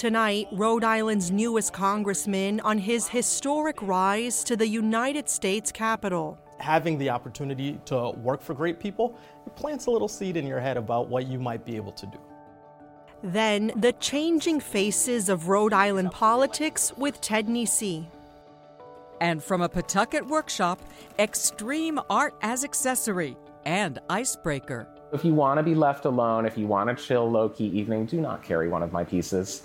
Tonight, 0.00 0.48
Rhode 0.52 0.82
Island's 0.82 1.30
newest 1.30 1.74
congressman 1.74 2.58
on 2.60 2.78
his 2.78 3.06
historic 3.06 3.82
rise 3.82 4.42
to 4.44 4.56
the 4.56 4.66
United 4.66 5.28
States 5.28 5.70
Capitol. 5.70 6.38
Having 6.56 6.96
the 6.96 7.10
opportunity 7.10 7.78
to 7.84 8.12
work 8.12 8.40
for 8.40 8.54
great 8.54 8.80
people, 8.80 9.18
it 9.44 9.54
plants 9.56 9.84
a 9.84 9.90
little 9.90 10.08
seed 10.08 10.38
in 10.38 10.46
your 10.46 10.58
head 10.58 10.78
about 10.78 11.10
what 11.10 11.26
you 11.26 11.38
might 11.38 11.66
be 11.66 11.76
able 11.76 11.92
to 11.92 12.06
do. 12.06 12.18
Then, 13.22 13.72
the 13.76 13.92
changing 13.92 14.60
faces 14.60 15.28
of 15.28 15.48
Rhode 15.48 15.74
Island 15.74 16.12
politics 16.12 16.94
with 16.96 17.20
Ted 17.20 17.46
Nesi. 17.46 18.06
And 19.20 19.44
from 19.44 19.60
a 19.60 19.68
Pawtucket 19.68 20.26
workshop, 20.26 20.80
extreme 21.18 22.00
art 22.08 22.34
as 22.40 22.64
accessory 22.64 23.36
and 23.66 23.98
icebreaker. 24.08 24.88
If 25.12 25.26
you 25.26 25.34
want 25.34 25.58
to 25.58 25.62
be 25.62 25.74
left 25.74 26.06
alone, 26.06 26.46
if 26.46 26.56
you 26.56 26.66
want 26.66 26.88
a 26.88 26.94
chill, 26.94 27.30
low 27.30 27.50
key 27.50 27.66
evening, 27.66 28.06
do 28.06 28.18
not 28.18 28.42
carry 28.42 28.70
one 28.70 28.82
of 28.82 28.92
my 28.92 29.04
pieces. 29.04 29.64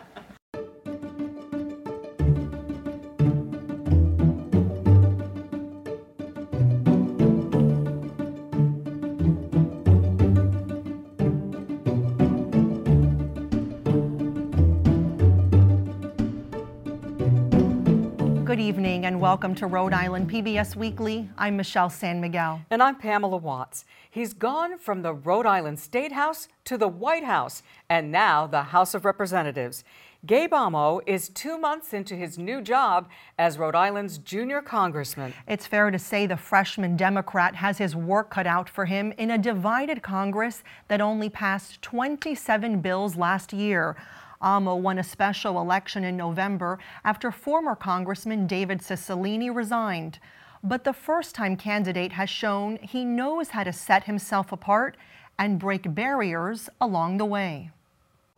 Good 18.51 18.59
evening 18.59 19.05
and 19.05 19.21
welcome 19.21 19.55
to 19.55 19.65
Rhode 19.65 19.93
Island 19.93 20.29
PBS 20.29 20.75
Weekly. 20.75 21.29
I'm 21.37 21.55
Michelle 21.55 21.89
San 21.89 22.19
Miguel. 22.19 22.61
And 22.69 22.83
I'm 22.83 22.97
Pamela 22.97 23.37
Watts. 23.37 23.85
He's 24.09 24.33
gone 24.33 24.77
from 24.77 25.03
the 25.03 25.13
Rhode 25.13 25.45
Island 25.45 25.79
State 25.79 26.11
House 26.11 26.49
to 26.65 26.77
the 26.77 26.89
White 26.89 27.23
House 27.23 27.63
and 27.89 28.11
now 28.11 28.47
the 28.47 28.63
House 28.63 28.93
of 28.93 29.05
Representatives. 29.05 29.85
Gabe 30.25 30.53
Amo 30.53 30.99
is 31.07 31.29
two 31.29 31.57
months 31.57 31.93
into 31.93 32.13
his 32.17 32.37
new 32.37 32.61
job 32.61 33.07
as 33.39 33.57
Rhode 33.57 33.73
Island's 33.73 34.17
junior 34.17 34.61
congressman. 34.61 35.33
It's 35.47 35.65
fair 35.65 35.89
to 35.89 35.97
say 35.97 36.25
the 36.25 36.35
freshman 36.35 36.97
Democrat 36.97 37.55
has 37.55 37.77
his 37.77 37.95
work 37.95 38.31
cut 38.31 38.47
out 38.47 38.67
for 38.67 38.83
him 38.83 39.13
in 39.17 39.31
a 39.31 39.37
divided 39.37 40.03
Congress 40.03 40.61
that 40.89 40.99
only 40.99 41.29
passed 41.29 41.81
27 41.81 42.81
bills 42.81 43.15
last 43.15 43.53
year. 43.53 43.95
Amo 44.41 44.75
won 44.75 44.97
a 44.97 45.03
special 45.03 45.61
election 45.61 46.03
in 46.03 46.17
November 46.17 46.79
after 47.03 47.31
former 47.31 47.75
Congressman 47.75 48.47
David 48.47 48.79
Cicilline 48.79 49.53
resigned. 49.55 50.19
But 50.63 50.83
the 50.83 50.93
first 50.93 51.33
time 51.33 51.55
candidate 51.55 52.11
has 52.11 52.29
shown 52.29 52.77
he 52.77 53.03
knows 53.03 53.49
how 53.49 53.63
to 53.63 53.73
set 53.73 54.03
himself 54.03 54.51
apart 54.51 54.97
and 55.39 55.57
break 55.57 55.93
barriers 55.95 56.69
along 56.79 57.17
the 57.17 57.25
way. 57.25 57.71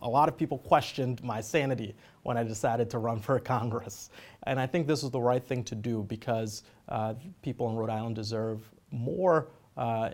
A 0.01 0.09
lot 0.09 0.27
of 0.29 0.37
people 0.37 0.57
questioned 0.57 1.23
my 1.23 1.41
sanity 1.41 1.95
when 2.23 2.37
I 2.37 2.43
decided 2.43 2.89
to 2.91 2.97
run 2.97 3.19
for 3.19 3.39
Congress. 3.57 4.09
And 4.43 4.59
I 4.59 4.67
think 4.67 4.87
this 4.87 5.03
was 5.03 5.11
the 5.11 5.21
right 5.21 5.43
thing 5.43 5.63
to 5.65 5.75
do 5.75 6.03
because 6.03 6.63
uh, 6.89 7.13
people 7.41 7.69
in 7.69 7.75
Rhode 7.75 7.89
Island 7.89 8.15
deserve 8.15 8.61
more 8.91 9.47
uh, 9.75 10.11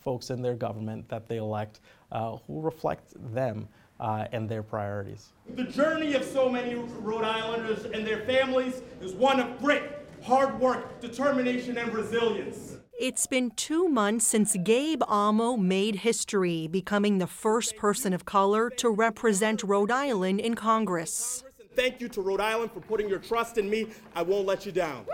folks 0.00 0.30
in 0.30 0.40
their 0.40 0.54
government 0.54 1.08
that 1.08 1.28
they 1.28 1.38
elect 1.38 1.80
uh, 2.12 2.36
who 2.46 2.60
reflect 2.60 3.12
them 3.34 3.68
uh, 4.00 4.26
and 4.32 4.48
their 4.48 4.62
priorities. 4.62 5.32
The 5.54 5.64
journey 5.64 6.14
of 6.14 6.24
so 6.24 6.48
many 6.48 6.74
Rhode 6.74 7.24
Islanders 7.24 7.84
and 7.84 8.06
their 8.06 8.20
families 8.20 8.82
is 9.00 9.12
one 9.12 9.38
of 9.38 9.60
grit, 9.60 10.06
hard 10.24 10.58
work, 10.58 11.00
determination, 11.00 11.76
and 11.78 11.92
resilience. 11.92 12.76
It's 12.98 13.26
been 13.26 13.50
two 13.52 13.88
months 13.88 14.26
since 14.26 14.56
Gabe 14.62 15.02
Amo 15.06 15.56
made 15.56 15.96
history, 15.96 16.66
becoming 16.66 17.18
the 17.18 17.26
first 17.26 17.76
person 17.76 18.12
of 18.12 18.24
color 18.24 18.68
to 18.70 18.90
represent 18.90 19.62
Rhode 19.62 19.90
Island 19.90 20.40
in 20.40 20.54
Congress. 20.54 21.44
Thank 21.74 22.00
you 22.00 22.08
to 22.10 22.20
Rhode 22.20 22.40
Island 22.40 22.72
for 22.72 22.80
putting 22.80 23.08
your 23.08 23.18
trust 23.20 23.56
in 23.56 23.70
me. 23.70 23.86
I 24.14 24.22
won't 24.22 24.46
let 24.46 24.66
you 24.66 24.72
down. 24.72 25.06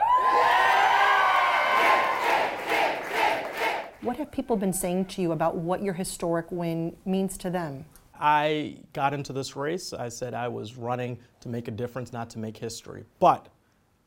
What 4.00 4.16
have 4.16 4.32
people 4.32 4.56
been 4.56 4.72
saying 4.72 5.06
to 5.06 5.22
you 5.22 5.32
about 5.32 5.56
what 5.56 5.82
your 5.82 5.94
historic 5.94 6.50
win 6.50 6.96
means 7.04 7.36
to 7.38 7.50
them? 7.50 7.84
I 8.20 8.78
got 8.92 9.12
into 9.12 9.32
this 9.32 9.56
race. 9.56 9.92
I 9.92 10.08
said 10.08 10.34
I 10.34 10.48
was 10.48 10.76
running 10.76 11.18
to 11.40 11.48
make 11.48 11.68
a 11.68 11.70
difference, 11.70 12.12
not 12.12 12.30
to 12.30 12.38
make 12.38 12.56
history. 12.56 13.04
But 13.18 13.48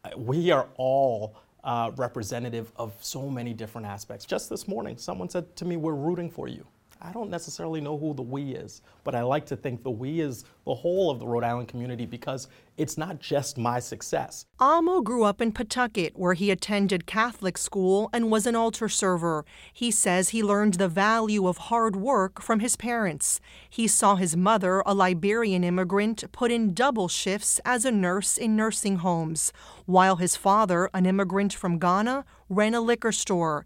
uh, 0.04 0.10
we 0.18 0.52
are 0.52 0.68
all 0.76 1.36
uh, 1.64 1.92
representative 1.98 2.72
of 2.76 2.94
so 3.02 3.30
many 3.30 3.54
different 3.54 3.88
aspects. 3.88 4.26
Just 4.26 4.50
this 4.50 4.68
morning, 4.68 4.98
someone 4.98 5.30
said 5.30 5.56
to 5.58 5.66
me, 5.66 5.78
We're 5.78 5.94
rooting 5.94 6.30
for 6.30 6.48
you. 6.48 6.66
I 7.02 7.14
don't 7.14 7.30
necessarily 7.30 7.80
know 7.80 7.98
who 7.98 8.14
the 8.14 8.22
we 8.22 8.52
is, 8.52 8.82
but 9.06 9.16
I 9.16 9.22
like 9.22 9.46
to 9.48 9.56
think 9.56 9.84
the 9.84 9.90
we 9.90 10.20
is 10.20 10.44
the 10.66 10.76
whole 10.76 11.10
of 11.10 11.20
the 11.20 11.28
Rhode 11.28 11.46
Island 11.46 11.70
community 11.70 12.06
because 12.06 12.50
it's 12.76 12.98
not 12.98 13.20
just 13.20 13.58
my 13.58 13.80
success. 13.80 14.46
Amo 14.60 15.00
grew 15.00 15.24
up 15.24 15.40
in 15.40 15.54
Pawtucket, 15.54 16.18
where 16.18 16.34
he 16.34 16.52
attended 16.52 17.06
Catholic 17.06 17.58
school 17.58 18.10
and 18.12 18.30
was 18.30 18.46
an 18.46 18.56
altar 18.56 18.90
server. 18.90 19.46
He 19.72 19.92
says 19.92 20.30
he 20.30 20.44
learned 20.44 20.74
the 20.74 20.90
value 20.90 21.48
of 21.48 21.58
hard 21.58 21.96
work 21.96 22.42
from 22.42 22.60
his 22.60 22.76
parents. 22.76 23.40
He 23.70 23.88
saw 23.88 24.16
his 24.16 24.36
mother, 24.36 24.84
a 24.86 24.94
Liberian 24.94 25.64
immigrant, 25.64 26.26
put 26.34 26.52
in 26.52 26.74
double 26.74 27.08
shifts 27.08 27.62
as 27.64 27.86
a 27.86 27.92
nurse 27.92 28.38
in 28.38 28.58
nursing 28.58 28.98
homes, 28.98 29.54
while 29.86 30.18
his 30.18 30.36
father, 30.36 30.90
an 30.94 31.06
immigrant 31.06 31.54
from 31.54 31.80
Ghana, 31.80 32.26
ran 32.50 32.76
a 32.76 32.82
liquor 32.82 33.14
store. 33.14 33.66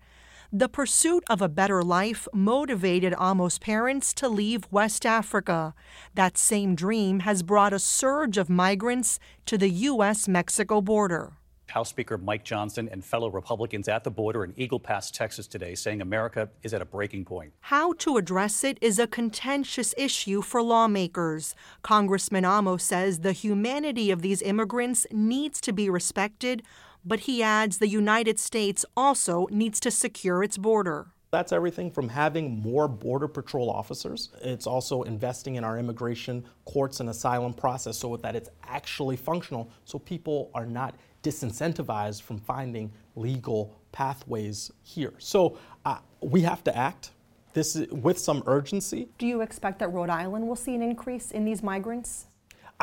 The 0.55 0.69
pursuit 0.69 1.23
of 1.31 1.41
a 1.41 1.49
better 1.49 1.81
life 1.81 2.27
motivated 2.31 3.15
Amo's 3.17 3.57
parents 3.57 4.13
to 4.13 4.29
leave 4.29 4.67
West 4.69 5.03
Africa. 5.03 5.73
That 6.13 6.37
same 6.37 6.75
dream 6.75 7.21
has 7.21 7.41
brought 7.41 7.73
a 7.73 7.79
surge 7.79 8.37
of 8.37 8.51
migrants 8.51 9.17
to 9.47 9.57
the 9.57 9.69
U.S. 9.69 10.27
Mexico 10.27 10.79
border. 10.79 11.33
House 11.69 11.89
Speaker 11.89 12.19
Mike 12.19 12.43
Johnson 12.43 12.87
and 12.91 13.03
fellow 13.03 13.31
Republicans 13.31 13.87
at 13.87 14.03
the 14.03 14.11
border 14.11 14.43
in 14.43 14.53
Eagle 14.55 14.79
Pass, 14.79 15.09
Texas 15.09 15.47
today, 15.47 15.73
saying 15.73 16.01
America 16.01 16.47
is 16.61 16.71
at 16.71 16.83
a 16.83 16.85
breaking 16.85 17.25
point. 17.25 17.51
How 17.61 17.93
to 17.93 18.17
address 18.17 18.63
it 18.63 18.77
is 18.79 18.99
a 18.99 19.07
contentious 19.07 19.95
issue 19.97 20.43
for 20.43 20.61
lawmakers. 20.61 21.55
Congressman 21.81 22.45
Amo 22.45 22.77
says 22.77 23.21
the 23.21 23.31
humanity 23.31 24.11
of 24.11 24.21
these 24.21 24.43
immigrants 24.43 25.07
needs 25.09 25.59
to 25.61 25.73
be 25.73 25.89
respected, 25.89 26.61
but 27.05 27.21
he 27.21 27.43
adds 27.43 27.77
the 27.77 27.87
United 27.87 28.39
States 28.39 28.85
also 28.95 29.47
needs 29.49 29.79
to 29.81 29.91
secure 29.91 30.43
its 30.43 30.57
border. 30.57 31.07
That's 31.31 31.51
everything 31.51 31.89
from 31.89 32.09
having 32.09 32.59
more 32.61 32.87
Border 32.87 33.27
Patrol 33.27 33.69
officers. 33.69 34.29
It's 34.41 34.67
also 34.67 35.01
investing 35.01 35.55
in 35.55 35.63
our 35.63 35.79
immigration 35.79 36.45
courts 36.65 36.99
and 36.99 37.09
asylum 37.09 37.55
process 37.55 37.97
so 37.97 38.15
that 38.17 38.35
it's 38.35 38.49
actually 38.63 39.15
functional 39.15 39.71
so 39.83 39.97
people 39.97 40.51
are 40.53 40.67
not 40.67 40.93
disincentivized 41.23 42.21
from 42.21 42.37
finding 42.37 42.91
legal 43.15 43.75
pathways 43.91 44.71
here. 44.83 45.13
So 45.17 45.57
uh, 45.85 45.99
we 46.21 46.41
have 46.41 46.63
to 46.65 46.77
act 46.77 47.11
this 47.53 47.75
is, 47.75 47.87
with 47.89 48.19
some 48.19 48.43
urgency. 48.45 49.09
Do 49.17 49.25
you 49.25 49.41
expect 49.41 49.79
that 49.79 49.91
Rhode 49.91 50.09
Island 50.09 50.47
will 50.47 50.55
see 50.55 50.75
an 50.75 50.81
increase 50.81 51.31
in 51.31 51.45
these 51.45 51.63
migrants? 51.63 52.27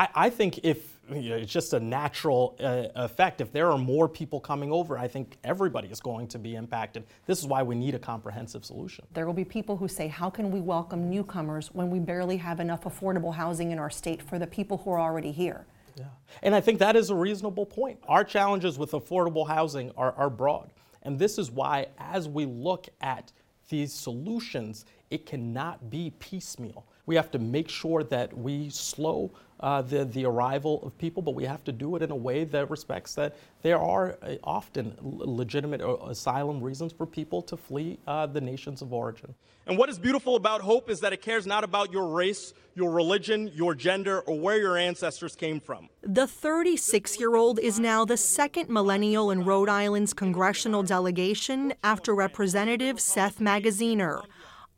I, 0.01 0.09
I 0.15 0.29
think 0.31 0.61
if 0.63 0.97
you 1.11 1.29
know, 1.29 1.35
it's 1.35 1.51
just 1.51 1.73
a 1.73 1.79
natural 1.79 2.55
uh, 2.59 2.87
effect, 2.95 3.39
if 3.39 3.51
there 3.51 3.69
are 3.69 3.77
more 3.77 4.09
people 4.09 4.39
coming 4.39 4.71
over, 4.71 4.97
I 4.97 5.07
think 5.07 5.37
everybody 5.43 5.89
is 5.89 5.99
going 5.99 6.27
to 6.29 6.39
be 6.39 6.55
impacted. 6.55 7.03
This 7.27 7.37
is 7.37 7.45
why 7.45 7.61
we 7.61 7.75
need 7.75 7.93
a 7.93 7.99
comprehensive 7.99 8.65
solution. 8.65 9.05
There 9.13 9.27
will 9.27 9.33
be 9.33 9.45
people 9.45 9.77
who 9.77 9.87
say, 9.87 10.07
How 10.07 10.31
can 10.31 10.49
we 10.49 10.59
welcome 10.59 11.07
newcomers 11.07 11.69
when 11.73 11.91
we 11.91 11.99
barely 11.99 12.37
have 12.37 12.59
enough 12.59 12.85
affordable 12.85 13.35
housing 13.35 13.71
in 13.71 13.77
our 13.77 13.91
state 13.91 14.23
for 14.23 14.39
the 14.39 14.47
people 14.47 14.77
who 14.77 14.89
are 14.89 14.99
already 14.99 15.31
here? 15.31 15.67
Yeah. 15.95 16.05
And 16.41 16.55
I 16.55 16.61
think 16.61 16.79
that 16.79 16.95
is 16.95 17.11
a 17.11 17.15
reasonable 17.15 17.67
point. 17.67 17.99
Our 18.07 18.23
challenges 18.23 18.79
with 18.79 18.91
affordable 18.93 19.47
housing 19.47 19.91
are, 19.97 20.13
are 20.13 20.31
broad. 20.31 20.71
And 21.03 21.19
this 21.19 21.37
is 21.37 21.51
why, 21.51 21.87
as 21.99 22.27
we 22.27 22.45
look 22.45 22.87
at 23.01 23.31
these 23.69 23.93
solutions, 23.93 24.85
it 25.11 25.27
cannot 25.27 25.91
be 25.91 26.11
piecemeal. 26.19 26.87
We 27.05 27.15
have 27.15 27.31
to 27.31 27.39
make 27.39 27.67
sure 27.67 28.03
that 28.03 28.35
we 28.35 28.69
slow 28.69 29.31
uh, 29.61 29.81
the, 29.81 30.05
the 30.05 30.25
arrival 30.25 30.81
of 30.83 30.97
people, 30.97 31.21
but 31.21 31.35
we 31.35 31.45
have 31.45 31.63
to 31.63 31.71
do 31.71 31.95
it 31.95 32.01
in 32.01 32.11
a 32.11 32.15
way 32.15 32.43
that 32.43 32.69
respects 32.69 33.15
that 33.15 33.35
there 33.61 33.79
are 33.79 34.17
uh, 34.21 34.35
often 34.43 34.95
legitimate 35.01 35.81
uh, 35.81 35.95
asylum 36.07 36.61
reasons 36.61 36.91
for 36.91 37.05
people 37.05 37.41
to 37.43 37.55
flee 37.57 37.99
uh, 38.07 38.25
the 38.25 38.41
nations 38.41 38.81
of 38.81 38.91
origin. 38.91 39.33
And 39.67 39.77
what 39.77 39.89
is 39.89 39.99
beautiful 39.99 40.35
about 40.35 40.61
hope 40.61 40.89
is 40.89 40.99
that 41.01 41.13
it 41.13 41.21
cares 41.21 41.45
not 41.45 41.63
about 41.63 41.93
your 41.93 42.07
race, 42.07 42.53
your 42.73 42.89
religion, 42.89 43.51
your 43.53 43.75
gender, 43.75 44.21
or 44.21 44.39
where 44.39 44.57
your 44.57 44.75
ancestors 44.75 45.35
came 45.35 45.59
from. 45.59 45.89
The 46.01 46.25
36 46.25 47.19
year 47.19 47.35
old 47.35 47.59
is 47.59 47.79
now 47.79 48.03
the 48.03 48.17
second 48.17 48.69
millennial 48.69 49.29
in 49.29 49.43
Rhode 49.43 49.69
Island's 49.69 50.13
congressional 50.13 50.81
delegation 50.81 51.73
after 51.83 52.15
Representative 52.15 52.99
Seth 52.99 53.39
Magaziner. 53.39 54.23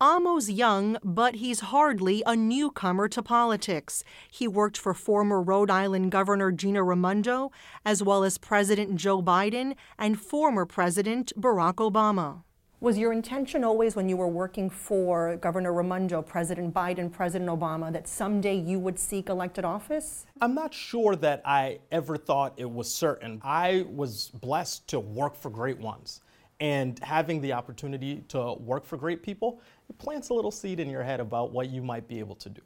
Amo's 0.02 0.50
young, 0.50 0.98
but 1.04 1.36
he's 1.36 1.62
hardly 1.62 2.24
a 2.26 2.36
newcomer 2.36 3.08
to 3.08 3.24
politics. 3.24 4.04
He 4.30 4.48
worked 4.48 4.78
for 4.78 4.94
former 4.94 5.42
Rhode 5.42 5.70
Island 5.70 6.12
Governor 6.12 6.52
Gina 6.52 6.84
Raimondo, 6.84 7.52
as 7.86 8.04
well 8.04 8.24
as 8.24 8.38
President 8.38 8.96
Joe 8.98 9.22
Biden 9.22 9.76
and 9.98 10.20
former 10.20 10.66
President 10.66 11.32
Barack 11.40 11.76
Obama. 11.76 12.42
Was 12.82 12.98
your 12.98 13.14
intention 13.14 13.64
always 13.64 13.96
when 13.96 14.10
you 14.10 14.18
were 14.18 14.28
working 14.28 14.70
for 14.70 15.38
Governor 15.38 15.72
Raimondo, 15.72 16.22
President 16.22 16.74
Biden, 16.74 17.10
President 17.10 17.50
Obama, 17.50 17.94
that 17.94 18.10
someday 18.10 18.56
you 18.56 18.78
would 18.80 19.00
seek 19.00 19.30
elected 19.30 19.64
office? 19.64 20.26
I'm 20.42 20.54
not 20.54 20.74
sure 20.74 21.16
that 21.16 21.42
I 21.46 21.80
ever 21.94 22.18
thought 22.18 22.56
it 22.58 22.70
was 22.70 22.94
certain. 22.94 23.40
I 23.42 23.86
was 23.90 24.32
blessed 24.34 24.86
to 24.90 25.00
work 25.00 25.38
for 25.38 25.50
great 25.50 25.80
ones. 25.80 26.20
And 26.64 26.98
having 27.00 27.42
the 27.42 27.52
opportunity 27.52 28.24
to 28.30 28.54
work 28.54 28.86
for 28.86 28.96
great 28.96 29.22
people, 29.22 29.60
it 29.90 29.98
plants 29.98 30.30
a 30.30 30.34
little 30.34 30.50
seed 30.50 30.80
in 30.80 30.90
your 30.90 31.04
head 31.04 31.20
about 31.20 31.52
what 31.52 31.70
you 31.70 31.84
might 31.84 32.08
be 32.08 32.20
able 32.20 32.36
to 32.36 32.48
do. 32.48 32.62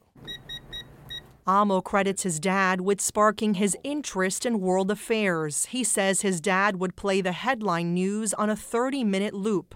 Amo 1.48 1.80
credits 1.80 2.22
his 2.22 2.38
dad 2.38 2.80
with 2.80 3.00
sparking 3.00 3.54
his 3.54 3.76
interest 3.82 4.46
in 4.46 4.60
world 4.60 4.92
affairs. 4.92 5.64
He 5.70 5.82
says 5.82 6.20
his 6.20 6.40
dad 6.40 6.78
would 6.78 6.94
play 6.94 7.20
the 7.20 7.32
headline 7.32 7.92
news 7.92 8.32
on 8.34 8.48
a 8.48 8.54
30 8.54 9.02
minute 9.02 9.34
loop. 9.34 9.74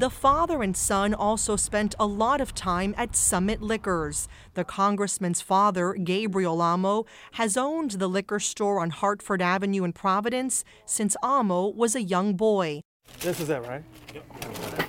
The 0.00 0.08
father 0.08 0.62
and 0.62 0.74
son 0.74 1.12
also 1.12 1.56
spent 1.56 1.94
a 2.00 2.06
lot 2.06 2.40
of 2.40 2.54
time 2.54 2.94
at 2.96 3.14
Summit 3.14 3.60
Liquors. 3.60 4.28
The 4.54 4.64
congressman's 4.64 5.42
father, 5.42 5.92
Gabriel 5.92 6.62
Amo, 6.62 7.04
has 7.32 7.58
owned 7.58 7.90
the 7.90 8.08
liquor 8.08 8.40
store 8.40 8.80
on 8.80 8.88
Hartford 8.88 9.42
Avenue 9.42 9.84
in 9.84 9.92
Providence 9.92 10.64
since 10.86 11.18
Amo 11.22 11.68
was 11.68 11.94
a 11.94 12.02
young 12.02 12.32
boy. 12.32 12.80
This 13.18 13.40
is 13.40 13.50
it, 13.50 13.60
right? 13.64 13.82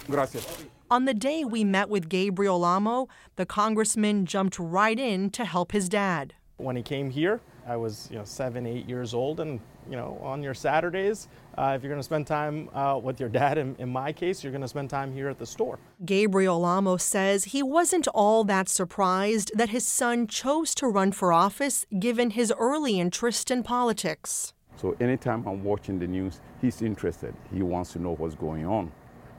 Gracias. 0.07 0.63
On 0.89 1.03
the 1.03 1.13
day 1.13 1.43
we 1.43 1.65
met 1.65 1.89
with 1.89 2.07
Gabriel 2.07 2.63
Amo, 2.63 3.09
the 3.35 3.45
congressman 3.45 4.25
jumped 4.25 4.57
right 4.59 4.97
in 4.97 5.29
to 5.31 5.43
help 5.43 5.73
his 5.73 5.89
dad. 5.89 6.35
When 6.55 6.77
he 6.77 6.83
came 6.83 7.09
here, 7.09 7.41
I 7.71 7.77
was 7.77 8.09
you 8.11 8.17
know 8.17 8.25
seven, 8.25 8.65
eight 8.65 8.87
years 8.89 9.13
old, 9.13 9.39
and 9.39 9.59
you 9.89 9.95
know 9.95 10.19
on 10.21 10.43
your 10.43 10.53
Saturdays, 10.53 11.29
uh, 11.57 11.73
if 11.75 11.81
you're 11.81 11.89
going 11.89 12.01
to 12.01 12.11
spend 12.13 12.27
time 12.27 12.69
uh, 12.73 12.99
with 13.01 13.17
your 13.17 13.29
dad, 13.29 13.57
in, 13.57 13.77
in 13.79 13.87
my 13.87 14.11
case, 14.11 14.43
you're 14.43 14.51
going 14.51 14.61
to 14.61 14.67
spend 14.67 14.89
time 14.89 15.13
here 15.13 15.29
at 15.29 15.39
the 15.39 15.45
store. 15.45 15.79
Gabriel 16.03 16.65
Amo 16.65 16.97
says 16.97 17.45
he 17.45 17.63
wasn't 17.63 18.09
all 18.09 18.43
that 18.43 18.67
surprised 18.67 19.51
that 19.55 19.69
his 19.69 19.85
son 19.85 20.27
chose 20.27 20.75
to 20.75 20.87
run 20.87 21.13
for 21.13 21.31
office 21.31 21.85
given 21.97 22.31
his 22.31 22.51
early 22.59 22.99
interest 22.99 23.49
in 23.49 23.63
politics. 23.63 24.53
So 24.75 24.97
anytime 24.99 25.47
I'm 25.47 25.63
watching 25.63 25.97
the 25.97 26.07
news, 26.07 26.41
he's 26.59 26.81
interested. 26.81 27.33
He 27.53 27.61
wants 27.61 27.93
to 27.93 27.99
know 27.99 28.15
what's 28.15 28.35
going 28.35 28.65
on. 28.65 28.91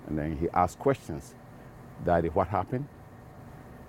And 0.07 0.17
then 0.19 0.39
he 0.39 0.49
asks 0.55 0.77
questions. 0.77 1.35
Daddy, 2.07 2.29
what 2.29 2.49
happened? 2.49 2.87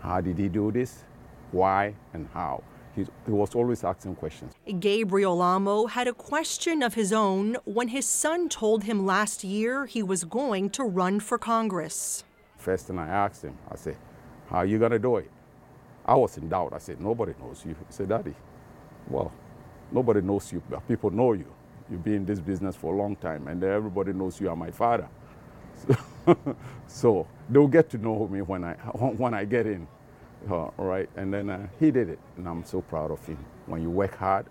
How 0.01 0.19
did 0.19 0.37
he 0.37 0.49
do 0.49 0.71
this? 0.71 1.03
Why 1.51 1.93
and 2.13 2.27
how? 2.33 2.63
He, 2.95 3.05
he 3.25 3.31
was 3.31 3.55
always 3.55 3.83
asking 3.83 4.15
questions. 4.15 4.53
Gabriel 4.79 5.41
Amo 5.41 5.87
had 5.87 6.07
a 6.07 6.13
question 6.13 6.83
of 6.83 6.93
his 6.93 7.11
own 7.11 7.57
when 7.65 7.87
his 7.87 8.05
son 8.05 8.49
told 8.49 8.83
him 8.83 9.05
last 9.05 9.43
year 9.43 9.85
he 9.85 10.03
was 10.03 10.23
going 10.23 10.69
to 10.71 10.83
run 10.83 11.19
for 11.19 11.37
Congress. 11.37 12.23
First 12.57 12.87
thing 12.87 12.99
I 12.99 13.07
asked 13.07 13.43
him, 13.43 13.57
I 13.69 13.75
said, 13.75 13.97
How 14.49 14.57
are 14.57 14.65
you 14.65 14.77
going 14.77 14.91
to 14.91 14.99
do 14.99 15.17
it? 15.17 15.29
I 16.05 16.15
was 16.15 16.37
in 16.37 16.49
doubt. 16.49 16.73
I 16.73 16.77
said, 16.77 17.01
Nobody 17.01 17.33
knows 17.39 17.63
you. 17.65 17.71
He 17.71 17.75
said, 17.89 18.09
Daddy, 18.09 18.35
well, 19.09 19.31
nobody 19.91 20.21
knows 20.21 20.51
you, 20.51 20.61
but 20.69 20.87
people 20.87 21.09
know 21.09 21.33
you. 21.33 21.51
You've 21.89 22.03
been 22.03 22.15
in 22.15 22.25
this 22.25 22.39
business 22.39 22.75
for 22.75 22.93
a 22.93 22.97
long 22.97 23.15
time, 23.15 23.47
and 23.47 23.63
everybody 23.63 24.13
knows 24.13 24.39
you 24.39 24.49
are 24.49 24.55
my 24.55 24.71
father. 24.71 25.09
so 26.87 27.27
they'll 27.49 27.67
get 27.67 27.89
to 27.89 27.97
know 27.97 28.27
me 28.27 28.41
when 28.41 28.63
I 28.63 28.73
when 28.95 29.33
I 29.33 29.45
get 29.45 29.65
in, 29.65 29.87
uh, 30.49 30.69
right? 30.77 31.09
And 31.15 31.33
then 31.33 31.49
uh, 31.49 31.67
he 31.79 31.91
did 31.91 32.09
it, 32.09 32.19
and 32.37 32.47
I'm 32.47 32.63
so 32.63 32.81
proud 32.81 33.11
of 33.11 33.25
him. 33.25 33.37
When 33.65 33.81
you 33.81 33.89
work 33.89 34.15
hard, 34.17 34.45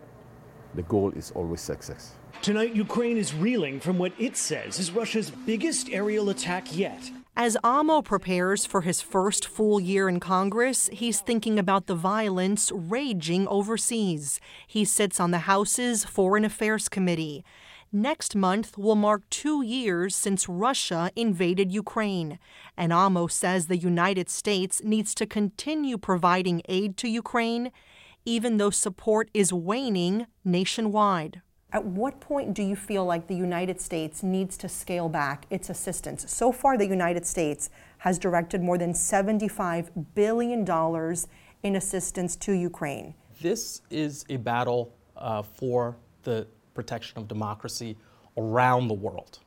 the 0.75 0.83
goal 0.83 1.13
is 1.13 1.33
always 1.35 1.61
success. 1.61 2.15
Tonight, 2.41 2.75
Ukraine 2.75 3.19
is 3.19 3.35
reeling 3.35 3.79
from 3.79 3.99
what 3.99 4.13
it 4.19 4.37
says 4.37 4.79
is 4.79 4.91
Russia's 4.91 5.31
biggest 5.31 5.91
aerial 5.91 6.31
attack 6.31 6.77
yet. 6.77 7.11
As 7.37 7.57
Amo 7.65 8.03
prepares 8.03 8.67
for 8.67 8.83
his 8.83 9.01
first 9.01 9.47
full 9.47 9.81
year 9.81 10.09
in 10.09 10.21
Congress, 10.21 10.91
he's 10.93 11.21
thinking 11.21 11.59
about 11.59 11.87
the 11.87 11.95
violence 11.95 12.71
raging 12.75 13.49
overseas. 13.49 14.39
He 14.67 14.85
sits 14.85 15.19
on 15.19 15.31
the 15.31 15.41
House's 15.41 16.05
Foreign 16.05 16.45
Affairs 16.45 16.89
Committee. 16.89 17.45
Next 17.95 18.35
month 18.35 18.79
will 18.79 18.95
mark 18.95 19.29
two 19.29 19.61
years 19.61 20.17
since 20.17 20.49
Russia 20.49 21.11
invaded 21.15 21.71
Ukraine, 21.71 22.39
and 22.75 22.91
Amo 22.91 23.27
says 23.27 23.67
the 23.67 23.77
United 23.77 24.31
States 24.31 24.81
needs 24.83 25.15
to 25.15 25.27
continue 25.27 25.99
providing 25.99 26.63
aid 26.71 26.97
to 26.97 27.09
Ukraine, 27.09 27.71
even 28.25 28.57
though 28.57 28.71
support 28.71 29.29
is 29.35 29.53
waning 29.53 30.27
nationwide. 30.43 31.43
At 31.71 31.85
what 31.85 32.19
point 32.19 32.55
do 32.55 32.63
you 32.63 32.77
feel 32.77 33.05
like 33.05 33.27
the 33.27 33.37
United 33.37 33.79
States 33.79 34.23
needs 34.23 34.57
to 34.59 34.71
scale 34.71 35.11
back 35.11 35.45
its 35.51 35.69
assistance? 35.69 36.25
So 36.33 36.51
far, 36.51 36.79
the 36.79 36.87
United 36.87 37.27
States 37.27 37.69
has 37.99 38.19
directed 38.19 38.63
more 38.63 38.79
than 38.79 38.95
$75 38.95 39.91
billion 40.15 40.67
in 41.63 41.77
assistance 41.77 42.37
to 42.37 42.53
Ukraine. 42.53 43.13
This 43.43 43.83
is 43.91 44.25
a 44.31 44.39
battle 44.39 44.95
uh, 45.15 45.43
for 45.43 45.99
the 46.23 46.47
protection 46.75 47.19
of 47.19 47.29
democracy 47.29 47.97
around 48.37 48.89
the 48.89 48.95
world. 48.95 49.39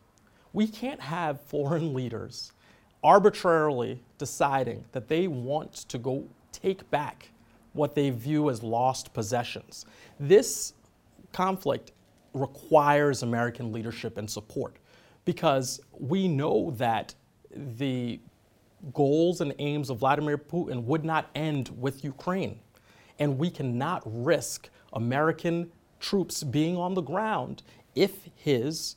We 0.54 0.68
can't 0.68 1.01
have 1.01 1.42
foreign 1.42 1.94
leaders 1.94 2.51
arbitrarily 3.04 4.01
deciding 4.18 4.83
that 4.92 5.07
they 5.07 5.27
want 5.27 5.74
to 5.74 5.98
go 5.98 6.27
take 6.51 6.89
back 6.89 7.30
what 7.74 7.94
they 7.94 8.10
view 8.10 8.50
as 8.50 8.63
lost 8.63 9.13
possessions. 9.13 9.86
This 10.19 10.74
conflict 11.33 11.92
requires 12.33 13.22
American 13.22 13.72
leadership 13.72 14.18
and 14.18 14.30
support 14.30 14.77
because 15.25 15.81
we 16.00 16.27
know 16.27 16.72
that 16.77 17.13
the 17.51 18.19
goals 18.94 19.42
and 19.42 19.54
aims 19.60 19.89
of 19.89 20.00
Vladimir 20.00 20.38
Putin 20.38 20.83
would 20.83 21.04
not 21.04 21.30
end 21.36 21.69
with 21.80 22.04
Ukraine. 22.04 22.60
And 23.19 23.38
we 23.38 23.50
cannot 23.50 24.04
risk 24.06 24.69
American 24.94 25.72
troops 26.06 26.44
being 26.44 26.78
on 26.78 26.94
the 26.94 27.02
ground 27.02 27.63
if 27.96 28.30
his, 28.36 28.96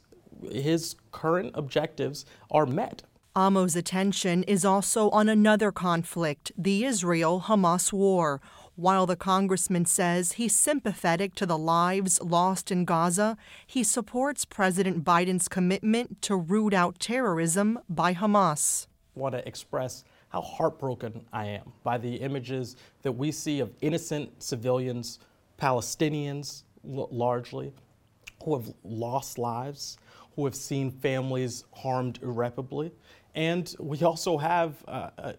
his 0.50 0.94
current 1.10 1.50
objectives 1.54 2.26
are 2.50 2.66
met. 2.66 3.02
Amo's 3.34 3.76
attention 3.76 4.42
is 4.42 4.64
also 4.64 5.08
on 5.10 5.28
another 5.28 5.72
conflict 5.72 6.52
the 6.58 6.84
Israel 6.84 7.44
Hamas 7.46 7.92
war. 7.92 8.40
While 8.74 9.06
the 9.06 9.16
congressman 9.16 9.86
says 9.86 10.32
he's 10.32 10.54
sympathetic 10.54 11.34
to 11.36 11.46
the 11.46 11.58
lives 11.58 12.20
lost 12.20 12.70
in 12.70 12.84
Gaza, 12.84 13.36
he 13.66 13.82
supports 13.82 14.44
President 14.44 15.02
Biden's 15.02 15.48
commitment 15.48 16.20
to 16.22 16.36
root 16.36 16.74
out 16.74 16.98
terrorism 16.98 17.78
by 17.88 18.12
Hamas. 18.14 18.86
I 19.16 19.20
want 19.20 19.34
to 19.34 19.48
express 19.48 20.04
how 20.28 20.42
heartbroken 20.42 21.24
I 21.32 21.46
am 21.46 21.72
by 21.82 21.96
the 21.98 22.16
images 22.16 22.76
that 23.02 23.12
we 23.12 23.32
see 23.32 23.60
of 23.60 23.72
innocent 23.80 24.42
civilians, 24.42 25.18
Palestinians 25.58 26.64
largely, 26.88 27.72
who 28.42 28.56
have 28.56 28.72
lost 28.82 29.38
lives, 29.38 29.98
who 30.34 30.44
have 30.44 30.54
seen 30.54 30.90
families 30.90 31.64
harmed 31.74 32.18
irreparably. 32.22 32.92
And 33.34 33.74
we 33.78 33.98
also 34.02 34.38
have 34.38 34.82
uh, 34.88 35.10
uh, 35.18 35.32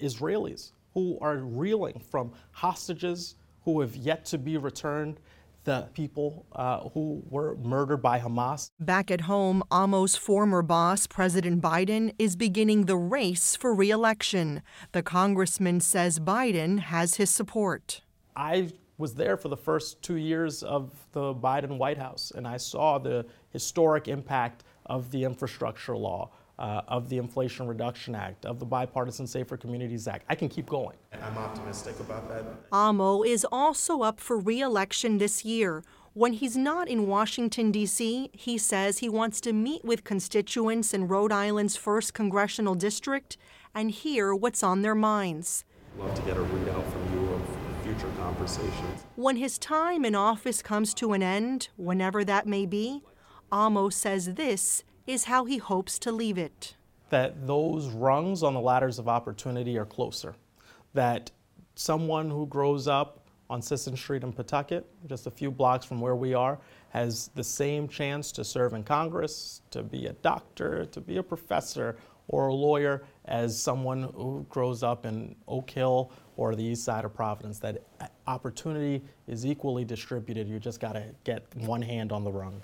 Israelis 0.00 0.72
who 0.94 1.18
are 1.20 1.38
reeling 1.38 2.00
from 2.10 2.32
hostages 2.52 3.34
who 3.64 3.80
have 3.80 3.96
yet 3.96 4.24
to 4.26 4.38
be 4.38 4.56
returned, 4.56 5.18
the 5.64 5.88
people 5.94 6.46
uh, 6.52 6.88
who 6.90 7.22
were 7.30 7.56
murdered 7.56 8.02
by 8.02 8.20
Hamas. 8.20 8.70
Back 8.78 9.10
at 9.10 9.22
home, 9.22 9.62
Amo's 9.70 10.14
former 10.14 10.62
boss, 10.62 11.06
President 11.06 11.62
Biden, 11.62 12.14
is 12.18 12.36
beginning 12.36 12.84
the 12.84 12.98
race 12.98 13.56
for 13.56 13.74
reelection. 13.74 14.62
The 14.92 15.02
congressman 15.02 15.80
says 15.80 16.20
Biden 16.20 16.78
has 16.80 17.14
his 17.14 17.30
support. 17.30 18.02
I 18.36 18.72
was 18.98 19.14
there 19.14 19.36
for 19.36 19.48
the 19.48 19.56
first 19.56 20.02
two 20.02 20.16
years 20.16 20.62
of 20.62 20.92
the 21.12 21.34
Biden 21.34 21.78
White 21.78 21.98
House, 21.98 22.32
and 22.34 22.46
I 22.46 22.56
saw 22.56 22.98
the 22.98 23.26
historic 23.50 24.08
impact 24.08 24.64
of 24.86 25.10
the 25.10 25.24
infrastructure 25.24 25.96
law, 25.96 26.30
uh, 26.58 26.82
of 26.86 27.08
the 27.08 27.18
Inflation 27.18 27.66
Reduction 27.66 28.14
Act, 28.14 28.46
of 28.46 28.60
the 28.60 28.66
Bipartisan 28.66 29.26
Safer 29.26 29.56
Communities 29.56 30.06
Act. 30.06 30.24
I 30.28 30.34
can 30.34 30.48
keep 30.48 30.66
going. 30.66 30.96
I'm 31.12 31.36
optimistic 31.36 31.98
about 31.98 32.28
that. 32.28 32.44
Amo 32.70 33.22
is 33.24 33.44
also 33.50 34.02
up 34.02 34.20
for 34.20 34.38
re 34.38 34.60
election 34.60 35.18
this 35.18 35.44
year. 35.44 35.82
When 36.12 36.34
he's 36.34 36.56
not 36.56 36.86
in 36.86 37.08
Washington, 37.08 37.72
D.C., 37.72 38.30
he 38.32 38.56
says 38.56 38.98
he 38.98 39.08
wants 39.08 39.40
to 39.40 39.52
meet 39.52 39.84
with 39.84 40.04
constituents 40.04 40.94
in 40.94 41.08
Rhode 41.08 41.32
Island's 41.32 41.76
1st 41.76 42.12
Congressional 42.12 42.76
District 42.76 43.36
and 43.74 43.90
hear 43.90 44.32
what's 44.32 44.62
on 44.62 44.82
their 44.82 44.94
minds. 44.94 45.64
Love 45.98 46.14
to 46.14 46.22
get 46.22 46.36
a 46.36 46.40
readout 46.40 46.88
from 46.92 47.14
you 47.14 47.20
of 47.20 47.23
future 47.94 48.12
conversations. 48.16 49.04
When 49.16 49.36
his 49.36 49.58
time 49.58 50.04
in 50.04 50.14
office 50.14 50.62
comes 50.62 50.94
to 50.94 51.12
an 51.12 51.22
end, 51.22 51.68
whenever 51.76 52.24
that 52.24 52.46
may 52.46 52.66
be, 52.66 53.02
Amo 53.52 53.88
says 53.88 54.34
this 54.34 54.84
is 55.06 55.24
how 55.24 55.44
he 55.44 55.58
hopes 55.58 55.98
to 56.00 56.12
leave 56.12 56.38
it. 56.38 56.76
That 57.10 57.46
those 57.46 57.88
rungs 57.88 58.42
on 58.42 58.54
the 58.54 58.60
ladders 58.60 58.98
of 58.98 59.08
opportunity 59.08 59.78
are 59.78 59.84
closer. 59.84 60.34
That 60.94 61.30
someone 61.74 62.30
who 62.30 62.46
grows 62.46 62.88
up 62.88 63.26
on 63.50 63.60
Sisson 63.60 63.96
Street 63.96 64.22
in 64.22 64.32
Pawtucket, 64.32 64.86
just 65.06 65.26
a 65.26 65.30
few 65.30 65.50
blocks 65.50 65.84
from 65.84 66.00
where 66.00 66.16
we 66.16 66.34
are, 66.34 66.58
has 66.88 67.30
the 67.34 67.44
same 67.44 67.86
chance 67.86 68.32
to 68.32 68.44
serve 68.44 68.72
in 68.72 68.82
Congress, 68.82 69.60
to 69.70 69.82
be 69.82 70.06
a 70.06 70.12
doctor, 70.14 70.86
to 70.86 71.00
be 71.00 71.18
a 71.18 71.22
professor, 71.22 71.96
or 72.28 72.48
a 72.48 72.54
lawyer 72.54 73.04
as 73.26 73.60
someone 73.60 74.02
who 74.14 74.46
grows 74.48 74.82
up 74.82 75.06
in 75.06 75.34
Oak 75.48 75.70
Hill 75.70 76.10
or 76.36 76.54
the 76.54 76.62
east 76.64 76.84
side 76.84 77.04
of 77.04 77.14
Providence. 77.14 77.58
That 77.58 77.82
opportunity 78.26 79.02
is 79.26 79.46
equally 79.46 79.84
distributed. 79.84 80.48
You 80.48 80.58
just 80.58 80.80
got 80.80 80.92
to 80.92 81.04
get 81.24 81.46
one 81.56 81.82
hand 81.82 82.12
on 82.12 82.24
the 82.24 82.32
rung. 82.32 82.62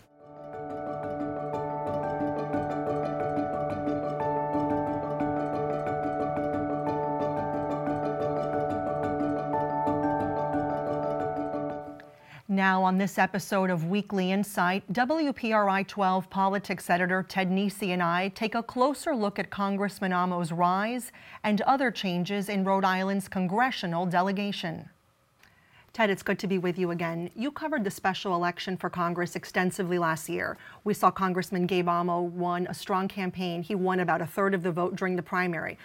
On 12.91 12.99
this 12.99 13.19
episode 13.19 13.71
of 13.71 13.85
Weekly 13.85 14.33
Insight, 14.33 14.83
WPRI 14.93 15.87
12 15.87 16.29
politics 16.29 16.91
editor 16.91 17.23
Ted 17.23 17.49
Nesi 17.49 17.91
and 17.91 18.03
I 18.03 18.31
take 18.31 18.57
a 18.57 18.65
closer 18.65 19.15
look 19.15 19.39
at 19.39 19.49
Congressman 19.49 20.13
Amo's 20.13 20.51
rise 20.51 21.13
and 21.45 21.61
other 21.61 21.93
changes 21.93 22.49
in 22.49 22.65
Rhode 22.65 22.85
Island's 22.85 23.29
congressional 23.29 24.07
delegation. 24.07 24.89
Ted, 25.93 26.11
it's 26.11 26.25
good 26.25 26.41
to 26.41 26.49
be 26.49 26.59
with 26.59 26.81
you 26.81 26.91
again. 26.91 27.31
You 27.37 27.53
covered 27.53 27.85
the 27.85 27.93
special 27.93 28.35
election 28.35 28.77
for 28.77 28.91
Congress 28.91 29.37
extensively 29.37 30.01
last 30.01 30.29
year. 30.29 30.57
We 30.83 30.93
saw 30.93 31.13
Congressman 31.13 31.67
Gabe 31.67 31.89
Amo 31.89 32.23
won 32.23 32.67
a 32.67 32.75
strong 32.75 33.07
campaign. 33.07 33.63
He 33.63 33.77
won 33.77 34.01
about 34.01 34.21
a 34.21 34.27
third 34.27 34.53
of 34.53 34.65
the 34.65 34.73
vote 34.73 34.97
during 34.97 35.15
the 35.15 35.23
primary. 35.23 35.79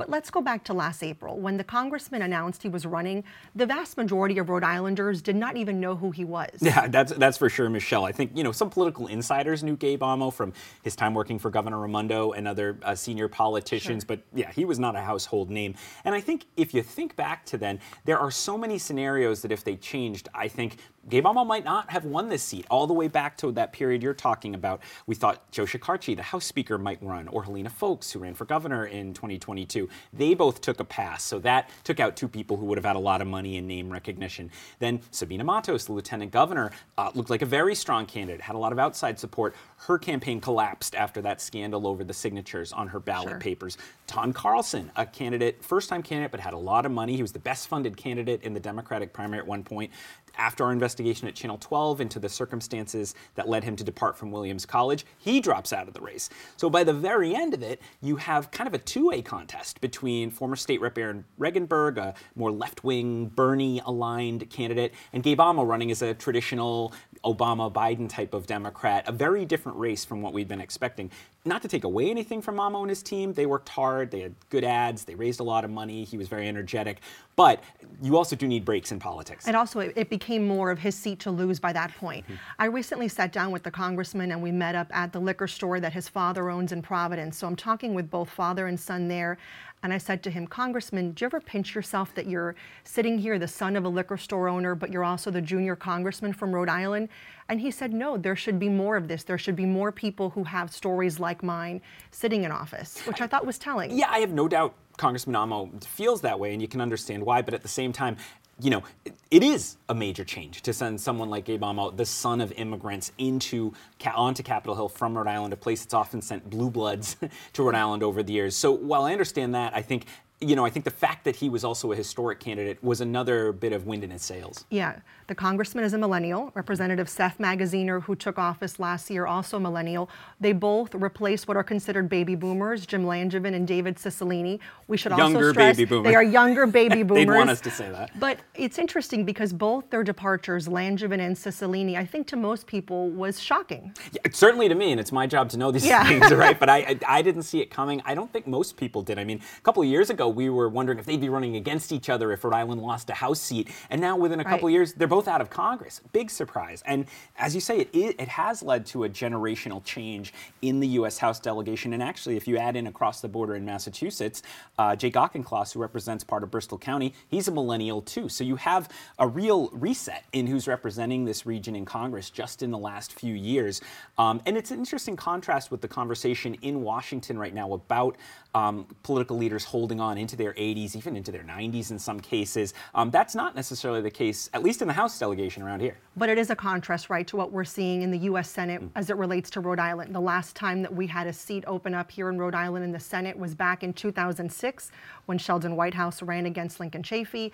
But 0.00 0.08
let's 0.08 0.30
go 0.30 0.40
back 0.40 0.64
to 0.64 0.72
last 0.72 1.02
April. 1.02 1.38
When 1.38 1.58
the 1.58 1.64
congressman 1.64 2.22
announced 2.22 2.62
he 2.62 2.70
was 2.70 2.86
running, 2.86 3.22
the 3.54 3.66
vast 3.66 3.98
majority 3.98 4.38
of 4.38 4.48
Rhode 4.48 4.64
Islanders 4.64 5.20
did 5.20 5.36
not 5.36 5.58
even 5.58 5.78
know 5.78 5.94
who 5.94 6.10
he 6.10 6.24
was. 6.24 6.48
Yeah, 6.70 6.86
that's 6.86 7.12
that's 7.14 7.36
for 7.36 7.50
sure, 7.50 7.68
Michelle. 7.68 8.04
I 8.04 8.12
think, 8.12 8.30
you 8.34 8.44
know, 8.44 8.52
some 8.52 8.70
political 8.70 9.08
insiders 9.08 9.64
knew 9.64 9.76
Gabe 9.76 10.02
Amo 10.04 10.30
from 10.30 10.52
his 10.82 10.94
time 10.94 11.14
working 11.14 11.36
for 11.38 11.50
Governor 11.50 11.80
Raimondo 11.80 12.30
and 12.30 12.46
other 12.46 12.78
uh, 12.84 12.94
senior 12.94 13.26
politicians, 13.26 14.04
sure. 14.04 14.16
but 14.16 14.20
yeah, 14.32 14.52
he 14.52 14.64
was 14.64 14.78
not 14.78 14.94
a 14.94 15.00
household 15.00 15.50
name. 15.50 15.74
And 16.04 16.14
I 16.14 16.20
think 16.20 16.46
if 16.56 16.72
you 16.72 16.82
think 16.82 17.16
back 17.16 17.44
to 17.46 17.58
then, 17.58 17.80
there 18.04 18.20
are 18.20 18.30
so 18.30 18.56
many 18.56 18.78
scenarios 18.78 19.42
that 19.42 19.50
if 19.50 19.64
they 19.64 19.74
changed, 19.76 20.28
I 20.32 20.46
think 20.46 20.76
Gabe 21.10 21.26
Amo 21.26 21.44
might 21.44 21.64
not 21.64 21.90
have 21.90 22.04
won 22.04 22.28
this 22.28 22.42
seat 22.42 22.64
all 22.70 22.86
the 22.86 22.94
way 22.94 23.08
back 23.08 23.36
to 23.38 23.50
that 23.52 23.72
period 23.72 24.00
you're 24.00 24.14
talking 24.14 24.54
about. 24.54 24.80
We 25.06 25.16
thought 25.16 25.50
Joe 25.50 25.64
Shekarchi, 25.64 26.14
the 26.14 26.22
House 26.22 26.44
Speaker, 26.44 26.78
might 26.78 27.02
run, 27.02 27.26
or 27.28 27.42
Helena 27.42 27.68
Foulkes, 27.68 28.12
who 28.12 28.20
ran 28.20 28.34
for 28.34 28.44
governor 28.44 28.86
in 28.86 29.12
2022. 29.12 29.88
They 30.12 30.34
both 30.34 30.60
took 30.60 30.78
a 30.78 30.84
pass, 30.84 31.24
so 31.24 31.40
that 31.40 31.68
took 31.82 31.98
out 31.98 32.16
two 32.16 32.28
people 32.28 32.56
who 32.56 32.66
would 32.66 32.78
have 32.78 32.84
had 32.84 32.94
a 32.94 33.00
lot 33.00 33.20
of 33.20 33.26
money 33.26 33.56
and 33.56 33.66
name 33.66 33.90
recognition. 33.90 34.52
Then 34.78 35.00
Sabina 35.10 35.42
Matos, 35.42 35.86
the 35.86 35.92
lieutenant 35.92 36.30
governor, 36.30 36.70
uh, 36.96 37.10
looked 37.14 37.30
like 37.30 37.42
a 37.42 37.46
very 37.46 37.74
strong 37.74 38.06
candidate, 38.06 38.40
had 38.40 38.54
a 38.54 38.58
lot 38.58 38.70
of 38.70 38.78
outside 38.78 39.18
support. 39.18 39.56
Her 39.78 39.98
campaign 39.98 40.40
collapsed 40.40 40.94
after 40.94 41.20
that 41.22 41.40
scandal 41.40 41.88
over 41.88 42.04
the 42.04 42.14
signatures 42.14 42.72
on 42.72 42.86
her 42.86 43.00
ballot 43.00 43.30
sure. 43.30 43.40
papers. 43.40 43.78
Don 44.06 44.32
Carlson, 44.32 44.92
a 44.94 45.06
candidate, 45.06 45.64
first 45.64 45.88
time 45.88 46.02
candidate, 46.02 46.30
but 46.30 46.38
had 46.38 46.54
a 46.54 46.58
lot 46.58 46.86
of 46.86 46.92
money. 46.92 47.16
He 47.16 47.22
was 47.22 47.32
the 47.32 47.40
best 47.40 47.66
funded 47.66 47.96
candidate 47.96 48.42
in 48.42 48.54
the 48.54 48.60
Democratic 48.60 49.12
primary 49.12 49.40
at 49.40 49.46
one 49.46 49.64
point 49.64 49.90
after 50.36 50.64
our 50.64 50.72
investigation 50.72 51.28
at 51.28 51.34
Channel 51.34 51.58
12 51.58 52.00
into 52.00 52.18
the 52.18 52.28
circumstances 52.28 53.14
that 53.34 53.48
led 53.48 53.64
him 53.64 53.76
to 53.76 53.84
depart 53.84 54.16
from 54.16 54.30
Williams 54.30 54.66
College, 54.66 55.04
he 55.18 55.40
drops 55.40 55.72
out 55.72 55.88
of 55.88 55.94
the 55.94 56.00
race. 56.00 56.30
So 56.56 56.70
by 56.70 56.84
the 56.84 56.92
very 56.92 57.34
end 57.34 57.54
of 57.54 57.62
it, 57.62 57.80
you 58.00 58.16
have 58.16 58.50
kind 58.50 58.68
of 58.68 58.74
a 58.74 58.78
two-way 58.78 59.22
contest 59.22 59.80
between 59.80 60.30
former 60.30 60.56
State 60.56 60.80
Rep 60.80 60.98
Aaron 60.98 61.24
Regunberg, 61.38 61.98
a 61.98 62.14
more 62.34 62.50
left-wing, 62.50 63.28
Bernie-aligned 63.28 64.48
candidate, 64.50 64.94
and 65.12 65.22
Gabe 65.22 65.40
Amo 65.40 65.64
running 65.64 65.90
as 65.90 66.02
a 66.02 66.14
traditional 66.14 66.92
Obama 67.24 67.72
Biden 67.72 68.08
type 68.08 68.34
of 68.34 68.46
Democrat, 68.46 69.06
a 69.06 69.12
very 69.12 69.44
different 69.44 69.78
race 69.78 70.04
from 70.04 70.22
what 70.22 70.32
we'd 70.32 70.48
been 70.48 70.60
expecting. 70.60 71.10
Not 71.44 71.62
to 71.62 71.68
take 71.68 71.84
away 71.84 72.10
anything 72.10 72.42
from 72.42 72.60
Amo 72.60 72.80
and 72.80 72.90
his 72.90 73.02
team, 73.02 73.32
they 73.32 73.46
worked 73.46 73.68
hard, 73.68 74.10
they 74.10 74.20
had 74.20 74.34
good 74.50 74.64
ads, 74.64 75.04
they 75.04 75.14
raised 75.14 75.40
a 75.40 75.42
lot 75.42 75.64
of 75.64 75.70
money, 75.70 76.04
he 76.04 76.18
was 76.18 76.28
very 76.28 76.48
energetic, 76.48 77.00
but 77.36 77.62
you 78.02 78.16
also 78.16 78.36
do 78.36 78.46
need 78.46 78.64
breaks 78.64 78.92
in 78.92 78.98
politics. 78.98 79.46
And 79.46 79.56
also, 79.56 79.80
it, 79.80 80.10
became 80.10 80.46
more 80.46 80.70
of 80.70 80.78
his 80.78 80.94
seat 80.94 81.20
to 81.20 81.30
lose 81.30 81.60
by 81.60 81.72
that 81.72 81.94
point. 81.96 82.24
Mm-hmm. 82.24 82.34
I 82.58 82.64
recently 82.66 83.08
sat 83.08 83.32
down 83.32 83.52
with 83.52 83.62
the 83.62 83.70
congressman 83.70 84.32
and 84.32 84.42
we 84.42 84.50
met 84.50 84.74
up 84.74 84.88
at 84.94 85.12
the 85.12 85.20
liquor 85.20 85.46
store 85.46 85.78
that 85.80 85.92
his 85.92 86.08
father 86.08 86.50
owns 86.50 86.72
in 86.72 86.82
Providence. 86.82 87.38
So 87.38 87.46
I'm 87.46 87.56
talking 87.56 87.94
with 87.94 88.10
both 88.10 88.28
father 88.28 88.66
and 88.66 88.78
son 88.78 89.08
there. 89.08 89.38
And 89.82 89.92
I 89.92 89.98
said 89.98 90.22
to 90.24 90.30
him, 90.30 90.46
Congressman, 90.46 91.12
do 91.12 91.22
you 91.22 91.26
ever 91.26 91.40
pinch 91.40 91.74
yourself 91.74 92.14
that 92.14 92.26
you're 92.26 92.54
sitting 92.84 93.18
here, 93.18 93.38
the 93.38 93.48
son 93.48 93.76
of 93.76 93.84
a 93.84 93.88
liquor 93.88 94.18
store 94.18 94.48
owner, 94.48 94.74
but 94.74 94.92
you're 94.92 95.04
also 95.04 95.30
the 95.30 95.40
junior 95.40 95.74
congressman 95.74 96.32
from 96.32 96.54
Rhode 96.54 96.68
Island? 96.68 97.08
And 97.48 97.60
he 97.60 97.70
said, 97.70 97.92
no, 97.92 98.16
there 98.16 98.36
should 98.36 98.58
be 98.58 98.68
more 98.68 98.96
of 98.96 99.08
this. 99.08 99.24
There 99.24 99.38
should 99.38 99.56
be 99.56 99.64
more 99.64 99.90
people 99.90 100.30
who 100.30 100.44
have 100.44 100.70
stories 100.72 101.18
like 101.18 101.42
mine 101.42 101.80
sitting 102.10 102.44
in 102.44 102.52
office, 102.52 103.00
which 103.06 103.20
I 103.20 103.26
thought 103.26 103.46
was 103.46 103.58
telling. 103.58 103.90
Yeah, 103.90 104.10
I 104.10 104.18
have 104.18 104.32
no 104.32 104.48
doubt 104.48 104.74
Congressman 104.98 105.34
Amo 105.34 105.70
feels 105.86 106.20
that 106.20 106.38
way, 106.38 106.52
and 106.52 106.60
you 106.60 106.68
can 106.68 106.82
understand 106.82 107.24
why. 107.24 107.40
But 107.40 107.54
at 107.54 107.62
the 107.62 107.68
same 107.68 107.92
time, 107.92 108.18
you 108.62 108.70
know, 108.70 108.82
it 109.30 109.42
is 109.42 109.76
a 109.88 109.94
major 109.94 110.24
change 110.24 110.62
to 110.62 110.72
send 110.72 111.00
someone 111.00 111.30
like 111.30 111.44
Gabe 111.44 111.62
Amo, 111.62 111.90
the 111.90 112.04
son 112.04 112.40
of 112.40 112.52
immigrants, 112.52 113.12
into 113.18 113.72
onto 114.14 114.42
Capitol 114.42 114.74
Hill 114.74 114.88
from 114.88 115.16
Rhode 115.16 115.28
Island, 115.28 115.52
a 115.52 115.56
place 115.56 115.82
that's 115.82 115.94
often 115.94 116.20
sent 116.20 116.48
blue 116.50 116.70
bloods 116.70 117.16
to 117.52 117.62
Rhode 117.62 117.74
Island 117.74 118.02
over 118.02 118.22
the 118.22 118.32
years. 118.32 118.56
So 118.56 118.72
while 118.72 119.04
I 119.04 119.12
understand 119.12 119.54
that, 119.54 119.74
I 119.74 119.82
think 119.82 120.06
you 120.40 120.56
know, 120.56 120.64
I 120.64 120.70
think 120.70 120.86
the 120.86 120.90
fact 120.90 121.24
that 121.24 121.36
he 121.36 121.50
was 121.50 121.64
also 121.64 121.92
a 121.92 121.96
historic 121.96 122.40
candidate 122.40 122.82
was 122.82 123.02
another 123.02 123.52
bit 123.52 123.72
of 123.72 123.86
wind 123.86 124.04
in 124.04 124.10
his 124.10 124.22
sails. 124.22 124.64
Yeah. 124.70 125.00
The 125.26 125.34
congressman 125.34 125.84
is 125.84 125.92
a 125.92 125.98
millennial. 125.98 126.50
Representative 126.54 127.08
Seth 127.08 127.38
Magaziner, 127.38 128.02
who 128.02 128.16
took 128.16 128.38
office 128.38 128.80
last 128.80 129.10
year, 129.10 129.26
also 129.26 129.58
a 129.58 129.60
millennial. 129.60 130.08
They 130.40 130.52
both 130.52 130.94
replaced 130.94 131.46
what 131.46 131.56
are 131.56 131.62
considered 131.62 132.08
baby 132.08 132.34
boomers, 132.34 132.86
Jim 132.86 133.04
Langevin 133.04 133.54
and 133.54 133.68
David 133.68 133.96
Cicilline. 133.96 134.58
We 134.88 134.96
should 134.96 135.12
younger 135.12 135.38
also 135.38 135.52
stress 135.52 135.76
baby 135.76 135.88
boomer. 135.88 136.08
they 136.08 136.16
are 136.16 136.22
younger 136.22 136.66
baby 136.66 137.02
boomers. 137.04 137.26
They'd 137.26 137.32
want 137.32 137.50
us 137.50 137.60
to 137.60 137.70
say 137.70 137.90
that. 137.90 138.18
But 138.18 138.40
it's 138.54 138.78
interesting 138.78 139.24
because 139.24 139.52
both 139.52 139.90
their 139.90 140.02
departures, 140.02 140.68
Langevin 140.68 141.20
and 141.20 141.36
Cicilline, 141.36 141.94
I 141.96 142.06
think 142.06 142.26
to 142.28 142.36
most 142.36 142.66
people 142.66 143.10
was 143.10 143.38
shocking. 143.38 143.94
Yeah, 144.12 144.22
certainly 144.32 144.68
to 144.68 144.74
me, 144.74 144.90
and 144.90 144.98
it's 144.98 145.12
my 145.12 145.26
job 145.26 145.50
to 145.50 145.58
know 145.58 145.70
these 145.70 145.86
yeah. 145.86 146.08
things, 146.08 146.32
right? 146.32 146.50
But 146.60 146.68
I, 146.68 146.78
I, 146.78 146.98
I 147.06 147.22
didn't 147.22 147.44
see 147.44 147.60
it 147.60 147.70
coming. 147.70 148.02
I 148.04 148.14
don't 148.14 148.30
think 148.32 148.46
most 148.46 148.76
people 148.76 149.02
did. 149.02 149.18
I 149.18 149.24
mean, 149.24 149.40
a 149.56 149.60
couple 149.62 149.82
of 149.82 149.88
years 149.88 150.10
ago, 150.10 150.29
we 150.30 150.48
were 150.48 150.68
wondering 150.68 150.98
if 150.98 151.06
they'd 151.06 151.20
be 151.20 151.28
running 151.28 151.56
against 151.56 151.92
each 151.92 152.08
other 152.08 152.32
if 152.32 152.44
Rhode 152.44 152.54
Island 152.54 152.80
lost 152.80 153.10
a 153.10 153.14
House 153.14 153.40
seat, 153.40 153.68
and 153.90 154.00
now 154.00 154.16
within 154.16 154.40
a 154.40 154.44
couple 154.44 154.68
right. 154.68 154.72
of 154.72 154.74
years, 154.74 154.92
they're 154.94 155.08
both 155.08 155.28
out 155.28 155.40
of 155.40 155.50
Congress. 155.50 156.00
Big 156.12 156.30
surprise. 156.30 156.82
And 156.86 157.06
as 157.36 157.54
you 157.54 157.60
say, 157.60 157.80
it, 157.80 158.16
it 158.18 158.28
has 158.28 158.62
led 158.62 158.86
to 158.86 159.04
a 159.04 159.08
generational 159.08 159.84
change 159.84 160.32
in 160.62 160.80
the 160.80 160.88
U.S. 160.88 161.18
House 161.18 161.40
delegation. 161.40 161.92
And 161.92 162.02
actually, 162.02 162.36
if 162.36 162.46
you 162.48 162.56
add 162.56 162.76
in 162.76 162.86
across 162.86 163.20
the 163.20 163.28
border 163.28 163.56
in 163.56 163.64
Massachusetts, 163.64 164.42
uh, 164.78 164.96
Jake 164.96 165.14
Auchincloss, 165.14 165.72
who 165.72 165.80
represents 165.80 166.24
part 166.24 166.42
of 166.42 166.50
Bristol 166.50 166.78
County, 166.78 167.14
he's 167.28 167.48
a 167.48 167.52
millennial 167.52 168.02
too. 168.02 168.28
So 168.28 168.44
you 168.44 168.56
have 168.56 168.88
a 169.18 169.26
real 169.26 169.68
reset 169.72 170.24
in 170.32 170.46
who's 170.46 170.66
representing 170.66 171.24
this 171.24 171.46
region 171.46 171.76
in 171.76 171.84
Congress 171.84 172.30
just 172.30 172.62
in 172.62 172.70
the 172.70 172.78
last 172.78 173.12
few 173.12 173.34
years. 173.34 173.80
Um, 174.18 174.40
and 174.46 174.56
it's 174.56 174.70
an 174.70 174.78
interesting 174.78 175.16
contrast 175.16 175.70
with 175.70 175.80
the 175.80 175.88
conversation 175.88 176.54
in 176.62 176.82
Washington 176.82 177.38
right 177.38 177.54
now 177.54 177.72
about 177.72 178.16
um, 178.54 178.86
political 179.02 179.36
leaders 179.36 179.64
holding 179.64 180.00
on 180.00 180.18
into 180.18 180.36
their 180.36 180.52
80s, 180.54 180.96
even 180.96 181.16
into 181.16 181.30
their 181.30 181.42
90s 181.42 181.90
in 181.90 181.98
some 181.98 182.20
cases. 182.20 182.74
Um, 182.94 183.10
that's 183.10 183.34
not 183.34 183.54
necessarily 183.54 184.00
the 184.00 184.10
case, 184.10 184.50
at 184.52 184.62
least 184.62 184.82
in 184.82 184.88
the 184.88 184.94
House 184.94 185.18
delegation 185.18 185.62
around 185.62 185.80
here. 185.80 185.98
But 186.16 186.28
it 186.28 186.38
is 186.38 186.50
a 186.50 186.56
contrast, 186.56 187.10
right, 187.10 187.26
to 187.28 187.36
what 187.36 187.52
we're 187.52 187.64
seeing 187.64 188.02
in 188.02 188.10
the 188.10 188.18
U.S. 188.18 188.50
Senate 188.50 188.82
mm. 188.82 188.90
as 188.94 189.10
it 189.10 189.16
relates 189.16 189.50
to 189.50 189.60
Rhode 189.60 189.78
Island. 189.78 190.14
The 190.14 190.20
last 190.20 190.56
time 190.56 190.82
that 190.82 190.94
we 190.94 191.06
had 191.06 191.26
a 191.26 191.32
seat 191.32 191.64
open 191.66 191.94
up 191.94 192.10
here 192.10 192.28
in 192.28 192.38
Rhode 192.38 192.54
Island 192.54 192.84
in 192.84 192.92
the 192.92 193.00
Senate 193.00 193.38
was 193.38 193.54
back 193.54 193.82
in 193.82 193.92
2006 193.92 194.90
when 195.26 195.38
Sheldon 195.38 195.76
Whitehouse 195.76 196.22
ran 196.22 196.46
against 196.46 196.80
Lincoln 196.80 197.02
Chafee. 197.02 197.52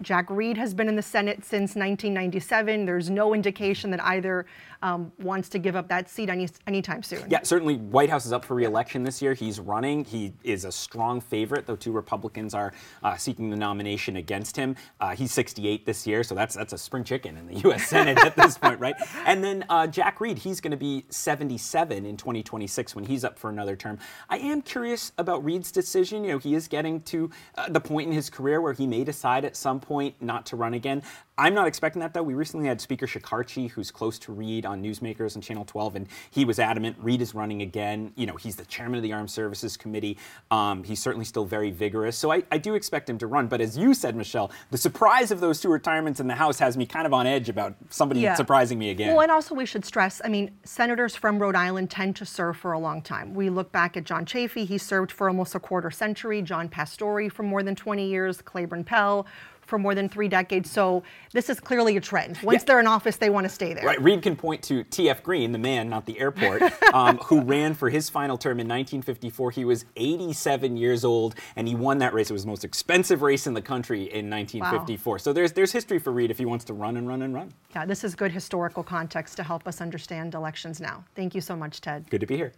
Jack 0.00 0.30
Reed 0.30 0.56
has 0.56 0.74
been 0.74 0.88
in 0.88 0.96
the 0.96 1.02
Senate 1.02 1.44
since 1.44 1.74
1997. 1.74 2.86
There's 2.86 3.10
no 3.10 3.34
indication 3.34 3.90
that 3.90 4.02
either 4.02 4.46
um, 4.82 5.12
wants 5.20 5.48
to 5.50 5.58
give 5.58 5.76
up 5.76 5.88
that 5.88 6.08
seat 6.08 6.28
any 6.28 6.48
anytime 6.66 7.02
soon. 7.02 7.24
Yeah, 7.30 7.40
certainly 7.42 7.76
Whitehouse 7.76 8.26
is 8.26 8.32
up 8.32 8.44
for 8.44 8.54
reelection 8.54 9.04
this 9.04 9.22
year. 9.22 9.34
He's 9.34 9.60
running. 9.60 10.04
He 10.04 10.32
is 10.42 10.64
a 10.64 10.72
strong 10.72 11.20
favorite, 11.20 11.66
though 11.66 11.76
two 11.76 11.92
Republicans 11.92 12.54
are 12.54 12.72
uh, 13.02 13.16
seeking 13.16 13.50
the 13.50 13.56
nomination 13.56 14.16
against 14.16 14.56
him. 14.56 14.76
Uh, 15.00 15.14
he's 15.14 15.32
68 15.32 15.86
this 15.86 16.06
year, 16.06 16.24
so 16.24 16.34
that's 16.34 16.54
that's 16.54 16.72
a 16.72 16.78
spring 16.78 17.04
chicken 17.04 17.36
in 17.36 17.46
the 17.46 17.60
U.S. 17.60 17.86
Senate 17.92 18.18
at 18.18 18.34
this 18.34 18.58
point, 18.58 18.80
right? 18.80 18.96
And 19.24 19.42
then 19.42 19.64
uh, 19.68 19.86
Jack 19.86 20.20
Reed, 20.20 20.38
he's 20.38 20.60
going 20.60 20.72
to 20.72 20.76
be 20.76 21.04
77 21.10 22.04
in 22.04 22.16
2026 22.16 22.96
when 22.96 23.04
he's 23.04 23.24
up 23.24 23.38
for 23.38 23.50
another 23.50 23.76
term. 23.76 23.98
I 24.28 24.38
am 24.38 24.62
curious 24.62 25.12
about 25.18 25.44
Reed's 25.44 25.70
decision. 25.70 26.24
You 26.24 26.32
know, 26.32 26.38
he 26.38 26.54
is 26.54 26.66
getting 26.66 27.02
to 27.02 27.30
uh, 27.56 27.68
the 27.68 27.80
point 27.80 28.08
in 28.08 28.14
his 28.14 28.30
career 28.30 28.60
where 28.60 28.72
he 28.72 28.86
may 28.86 29.04
decide 29.04 29.44
at 29.44 29.56
some 29.56 29.78
point 29.82 30.14
not 30.20 30.46
to 30.46 30.56
run 30.56 30.74
again. 30.74 31.02
I'm 31.36 31.54
not 31.54 31.66
expecting 31.66 32.00
that 32.00 32.14
though. 32.14 32.22
We 32.22 32.34
recently 32.34 32.68
had 32.68 32.80
Speaker 32.80 33.06
Shekarchi, 33.06 33.70
who's 33.70 33.90
close 33.90 34.18
to 34.20 34.32
Reed 34.32 34.64
on 34.64 34.82
Newsmakers 34.82 35.34
and 35.34 35.42
Channel 35.42 35.64
12, 35.64 35.96
and 35.96 36.08
he 36.30 36.44
was 36.44 36.58
adamant 36.58 36.96
Reed 37.00 37.20
is 37.20 37.34
running 37.34 37.62
again. 37.62 38.12
You 38.16 38.26
know, 38.26 38.36
he's 38.36 38.56
the 38.56 38.64
chairman 38.66 38.98
of 38.98 39.02
the 39.02 39.12
Armed 39.12 39.30
Services 39.30 39.76
Committee. 39.76 40.18
Um, 40.50 40.84
he's 40.84 41.00
certainly 41.00 41.24
still 41.24 41.44
very 41.44 41.70
vigorous. 41.70 42.16
So 42.16 42.32
I, 42.32 42.42
I, 42.52 42.58
do 42.58 42.74
expect 42.74 43.10
him 43.10 43.18
to 43.18 43.26
run. 43.26 43.48
But 43.48 43.60
as 43.60 43.76
you 43.76 43.92
said, 43.92 44.14
Michelle, 44.14 44.52
the 44.70 44.78
surprise 44.78 45.32
of 45.32 45.40
those 45.40 45.60
two 45.60 45.68
retirements 45.68 46.20
in 46.20 46.28
the 46.28 46.34
House 46.34 46.58
has 46.60 46.76
me 46.76 46.86
kind 46.86 47.06
of 47.06 47.12
on 47.12 47.26
edge 47.26 47.48
about 47.48 47.74
somebody 47.90 48.20
yeah. 48.20 48.34
surprising 48.34 48.78
me 48.78 48.90
again. 48.90 49.08
Well, 49.08 49.22
and 49.22 49.32
also 49.32 49.54
we 49.54 49.66
should 49.66 49.84
stress, 49.84 50.20
I 50.24 50.28
mean, 50.28 50.52
senators 50.64 51.16
from 51.16 51.40
Rhode 51.40 51.56
Island 51.56 51.90
tend 51.90 52.14
to 52.16 52.26
serve 52.26 52.56
for 52.56 52.72
a 52.72 52.78
long 52.78 53.02
time. 53.02 53.34
We 53.34 53.50
look 53.50 53.72
back 53.72 53.96
at 53.96 54.04
John 54.04 54.24
Chafee, 54.24 54.66
he 54.66 54.78
served 54.78 55.10
for 55.10 55.28
almost 55.28 55.54
a 55.54 55.60
quarter 55.60 55.90
century, 55.90 56.40
John 56.42 56.68
Pastore 56.68 57.30
for 57.30 57.42
more 57.42 57.62
than 57.62 57.74
20 57.74 58.06
years, 58.06 58.40
Claiborne 58.42 58.84
Pell, 58.84 59.26
for 59.72 59.78
more 59.78 59.94
than 59.94 60.06
three 60.06 60.28
decades. 60.28 60.70
So 60.70 61.02
this 61.32 61.48
is 61.48 61.58
clearly 61.58 61.96
a 61.96 62.00
trend. 62.02 62.38
Once 62.42 62.60
yeah. 62.60 62.64
they're 62.66 62.80
in 62.80 62.86
office, 62.86 63.16
they 63.16 63.30
want 63.30 63.44
to 63.44 63.48
stay 63.48 63.72
there. 63.72 63.86
Right. 63.86 63.98
Reed 64.02 64.20
can 64.20 64.36
point 64.36 64.62
to 64.64 64.84
T.F. 64.84 65.22
Green, 65.22 65.50
the 65.50 65.58
man, 65.58 65.88
not 65.88 66.04
the 66.04 66.20
airport, 66.20 66.60
um, 66.92 67.16
who 67.16 67.40
ran 67.40 67.72
for 67.72 67.88
his 67.88 68.10
final 68.10 68.36
term 68.36 68.60
in 68.60 68.68
1954. 68.68 69.50
He 69.52 69.64
was 69.64 69.86
87 69.96 70.76
years 70.76 71.06
old, 71.06 71.36
and 71.56 71.66
he 71.66 71.74
won 71.74 71.96
that 72.00 72.12
race. 72.12 72.28
It 72.28 72.34
was 72.34 72.42
the 72.42 72.50
most 72.50 72.66
expensive 72.66 73.22
race 73.22 73.46
in 73.46 73.54
the 73.54 73.62
country 73.62 74.02
in 74.12 74.28
1954. 74.28 75.14
Wow. 75.14 75.16
So 75.16 75.32
there's 75.32 75.52
there's 75.52 75.72
history 75.72 75.98
for 75.98 76.12
Reed 76.12 76.30
if 76.30 76.36
he 76.36 76.44
wants 76.44 76.66
to 76.66 76.74
run 76.74 76.98
and 76.98 77.08
run 77.08 77.22
and 77.22 77.32
run. 77.32 77.54
Yeah, 77.74 77.86
this 77.86 78.04
is 78.04 78.14
good 78.14 78.30
historical 78.30 78.82
context 78.82 79.38
to 79.38 79.42
help 79.42 79.66
us 79.66 79.80
understand 79.80 80.34
elections 80.34 80.82
now. 80.82 81.02
Thank 81.14 81.34
you 81.34 81.40
so 81.40 81.56
much, 81.56 81.80
Ted. 81.80 82.10
Good 82.10 82.20
to 82.20 82.26
be 82.26 82.36
here. 82.36 82.52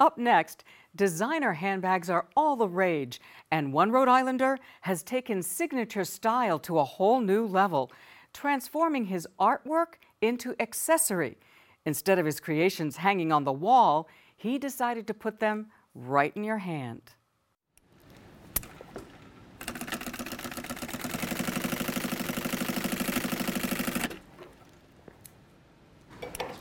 Up 0.00 0.18
next, 0.18 0.64
designer 0.98 1.52
handbags 1.52 2.10
are 2.10 2.26
all 2.36 2.56
the 2.56 2.68
rage, 2.68 3.20
and 3.52 3.72
one 3.72 3.90
Rhode 3.90 4.08
Islander 4.08 4.58
has 4.82 5.02
taken 5.04 5.42
signature 5.42 6.04
style 6.04 6.58
to 6.58 6.80
a 6.80 6.84
whole 6.84 7.20
new 7.20 7.46
level, 7.46 7.90
transforming 8.34 9.06
his 9.06 9.26
artwork 9.38 9.94
into 10.20 10.56
accessory. 10.60 11.38
Instead 11.86 12.18
of 12.18 12.26
his 12.26 12.40
creations 12.40 12.96
hanging 12.96 13.32
on 13.32 13.44
the 13.44 13.52
wall, 13.52 14.08
he 14.36 14.58
decided 14.58 15.06
to 15.06 15.14
put 15.14 15.38
them 15.38 15.68
right 15.94 16.36
in 16.36 16.42
your 16.42 16.58
hand. 16.58 17.12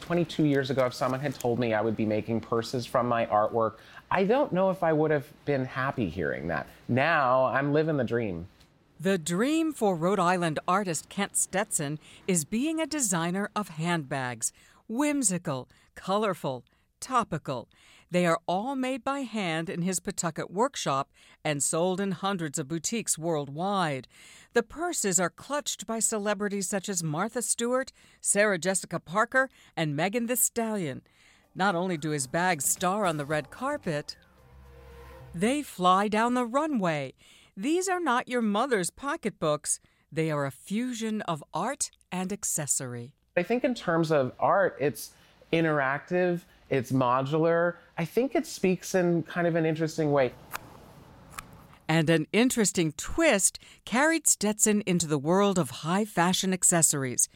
22 0.08 0.46
years 0.46 0.70
ago, 0.70 0.86
if 0.86 0.94
someone 0.94 1.20
had 1.20 1.38
told 1.38 1.60
me 1.60 1.74
I 1.74 1.82
would 1.82 1.98
be 1.98 2.06
making 2.06 2.40
purses 2.40 2.86
from 2.86 3.10
my 3.10 3.26
artwork, 3.26 3.74
I 4.10 4.24
don't 4.24 4.54
know 4.54 4.70
if 4.70 4.84
I 4.84 4.94
would 4.94 5.12
have 5.12 5.26
been 5.46 5.66
happy 5.66 6.10
hearing 6.10 6.48
that. 6.48 6.68
Now 6.88 7.46
I'm 7.46 7.74
living 7.74 7.98
the 7.98 8.04
dream. 8.04 8.48
The 9.00 9.18
dream 9.18 9.74
for 9.74 9.96
Rhode 9.96 10.20
Island 10.20 10.60
artist 10.68 11.10
Kent 11.10 11.38
Stetson 11.38 12.00
is 12.28 12.46
being 12.46 12.80
a 12.80 12.88
designer 12.88 13.50
of 13.56 13.70
handbags. 13.70 14.52
Whimsical, 14.88 15.68
colorful, 15.96 16.64
topical. 17.00 17.68
They 18.10 18.26
are 18.26 18.40
all 18.48 18.76
made 18.76 19.04
by 19.04 19.20
hand 19.20 19.70
in 19.70 19.82
his 19.82 20.00
Pawtucket 20.00 20.50
workshop 20.50 21.12
and 21.44 21.62
sold 21.62 22.00
in 22.00 22.12
hundreds 22.12 22.58
of 22.58 22.70
boutiques 22.70 23.18
worldwide. 23.18 24.08
The 24.54 24.64
purses 24.64 25.20
are 25.20 25.30
clutched 25.30 25.86
by 25.86 26.00
celebrities 26.00 26.70
such 26.70 26.88
as 26.88 27.04
Martha 27.04 27.42
Stewart, 27.42 27.92
Sarah 28.22 28.58
Jessica 28.58 29.00
Parker, 29.00 29.50
and 29.76 29.96
Megan 29.96 30.28
Thee 30.28 30.38
Stallion. 30.38 31.02
Not 31.58 31.76
only 31.76 31.98
do 31.98 32.12
his 32.12 32.28
bags 32.28 32.64
star 32.64 33.06
on 33.06 33.18
the 33.18 33.26
red 33.26 33.50
carpet, 33.50 34.16
they 35.36 35.62
fly 35.62 36.08
down 36.08 36.34
the 36.34 36.46
runway. 36.46 37.14
These 37.58 37.90
are 37.90 38.00
not 38.00 38.30
your 38.30 38.42
mother's 38.42 38.90
pocketbooks. 38.90 39.82
They 40.10 40.32
are 40.32 40.46
a 40.46 40.52
fusion 40.52 41.22
of 41.24 41.44
art 41.54 41.92
and 42.14 42.32
accessory. 42.32 43.12
I 43.36 43.44
think, 43.44 43.66
in 43.66 43.76
terms 43.76 44.12
of 44.12 44.32
art, 44.40 44.78
it's 44.80 45.12
interactive 45.52 46.42
it's 46.70 46.92
modular. 46.92 47.76
I 47.98 48.06
think 48.06 48.36
it 48.36 48.46
speaks 48.46 48.94
in 48.96 49.24
kind 49.24 49.48
of 49.48 49.56
an 49.56 49.66
interesting 49.66 50.12
way. 50.12 50.34
And 51.88 52.10
an 52.10 52.28
interesting 52.34 52.92
twist 52.98 53.60
carried 53.86 54.28
Stetson 54.28 54.82
into 54.86 55.08
the 55.08 55.18
world 55.18 55.58
of 55.58 55.70
high 55.70 56.04
fashion 56.04 56.52
accessories. 56.52 57.30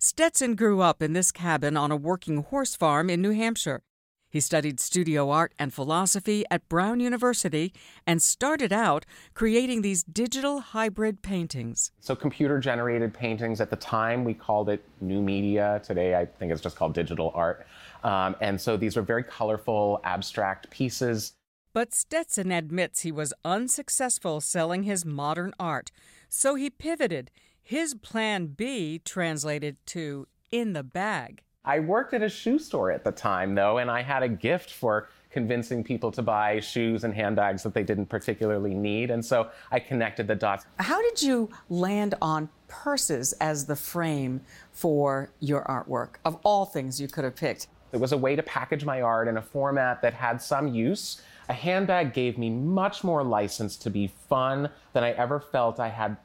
Stetson 0.00 0.54
grew 0.54 0.80
up 0.80 1.02
in 1.02 1.12
this 1.12 1.32
cabin 1.32 1.76
on 1.76 1.90
a 1.90 1.96
working 1.96 2.44
horse 2.44 2.76
farm 2.76 3.10
in 3.10 3.20
New 3.20 3.32
Hampshire. 3.32 3.82
He 4.30 4.38
studied 4.38 4.78
studio 4.78 5.28
art 5.30 5.54
and 5.58 5.74
philosophy 5.74 6.44
at 6.52 6.68
Brown 6.68 7.00
University 7.00 7.72
and 8.06 8.22
started 8.22 8.72
out 8.72 9.04
creating 9.34 9.82
these 9.82 10.04
digital 10.04 10.60
hybrid 10.60 11.20
paintings. 11.20 11.90
So, 11.98 12.14
computer 12.14 12.60
generated 12.60 13.12
paintings 13.12 13.60
at 13.60 13.70
the 13.70 13.76
time, 13.76 14.22
we 14.22 14.34
called 14.34 14.68
it 14.68 14.84
new 15.00 15.20
media. 15.20 15.80
Today, 15.82 16.14
I 16.14 16.26
think 16.26 16.52
it's 16.52 16.62
just 16.62 16.76
called 16.76 16.94
digital 16.94 17.32
art. 17.34 17.66
Um, 18.04 18.36
and 18.40 18.60
so 18.60 18.76
these 18.76 18.94
were 18.94 19.02
very 19.02 19.24
colorful, 19.24 20.00
abstract 20.04 20.70
pieces. 20.70 21.32
But 21.72 21.92
Stetson 21.92 22.52
admits 22.52 23.00
he 23.00 23.10
was 23.10 23.34
unsuccessful 23.44 24.40
selling 24.40 24.84
his 24.84 25.04
modern 25.04 25.54
art, 25.58 25.90
so 26.28 26.54
he 26.54 26.70
pivoted. 26.70 27.32
His 27.68 27.92
plan 27.92 28.46
B 28.46 28.98
translated 29.04 29.76
to 29.88 30.26
in 30.50 30.72
the 30.72 30.82
bag. 30.82 31.42
I 31.66 31.80
worked 31.80 32.14
at 32.14 32.22
a 32.22 32.28
shoe 32.30 32.58
store 32.58 32.90
at 32.90 33.04
the 33.04 33.12
time, 33.12 33.54
though, 33.54 33.76
and 33.76 33.90
I 33.90 34.00
had 34.00 34.22
a 34.22 34.28
gift 34.28 34.72
for 34.72 35.10
convincing 35.28 35.84
people 35.84 36.10
to 36.12 36.22
buy 36.22 36.60
shoes 36.60 37.04
and 37.04 37.12
handbags 37.12 37.62
that 37.64 37.74
they 37.74 37.82
didn't 37.82 38.06
particularly 38.06 38.72
need. 38.72 39.10
And 39.10 39.22
so 39.22 39.50
I 39.70 39.80
connected 39.80 40.26
the 40.26 40.34
dots. 40.34 40.64
How 40.78 41.02
did 41.02 41.20
you 41.20 41.50
land 41.68 42.14
on 42.22 42.48
purses 42.68 43.34
as 43.34 43.66
the 43.66 43.76
frame 43.76 44.40
for 44.72 45.30
your 45.38 45.62
artwork? 45.64 46.14
Of 46.24 46.38
all 46.44 46.64
things 46.64 46.98
you 46.98 47.06
could 47.06 47.24
have 47.24 47.36
picked. 47.36 47.66
It 47.92 48.00
was 48.00 48.12
a 48.12 48.16
way 48.16 48.34
to 48.34 48.42
package 48.42 48.86
my 48.86 49.02
art 49.02 49.28
in 49.28 49.36
a 49.36 49.42
format 49.42 50.00
that 50.00 50.14
had 50.14 50.40
some 50.40 50.68
use. 50.68 51.20
A 51.50 51.52
handbag 51.52 52.14
gave 52.14 52.38
me 52.38 52.48
much 52.48 53.04
more 53.04 53.22
license 53.22 53.76
to 53.76 53.90
be 53.90 54.06
fun 54.06 54.70
than 54.94 55.04
I 55.04 55.10
ever 55.10 55.38
felt 55.38 55.78
I 55.78 55.88
had 55.88 56.16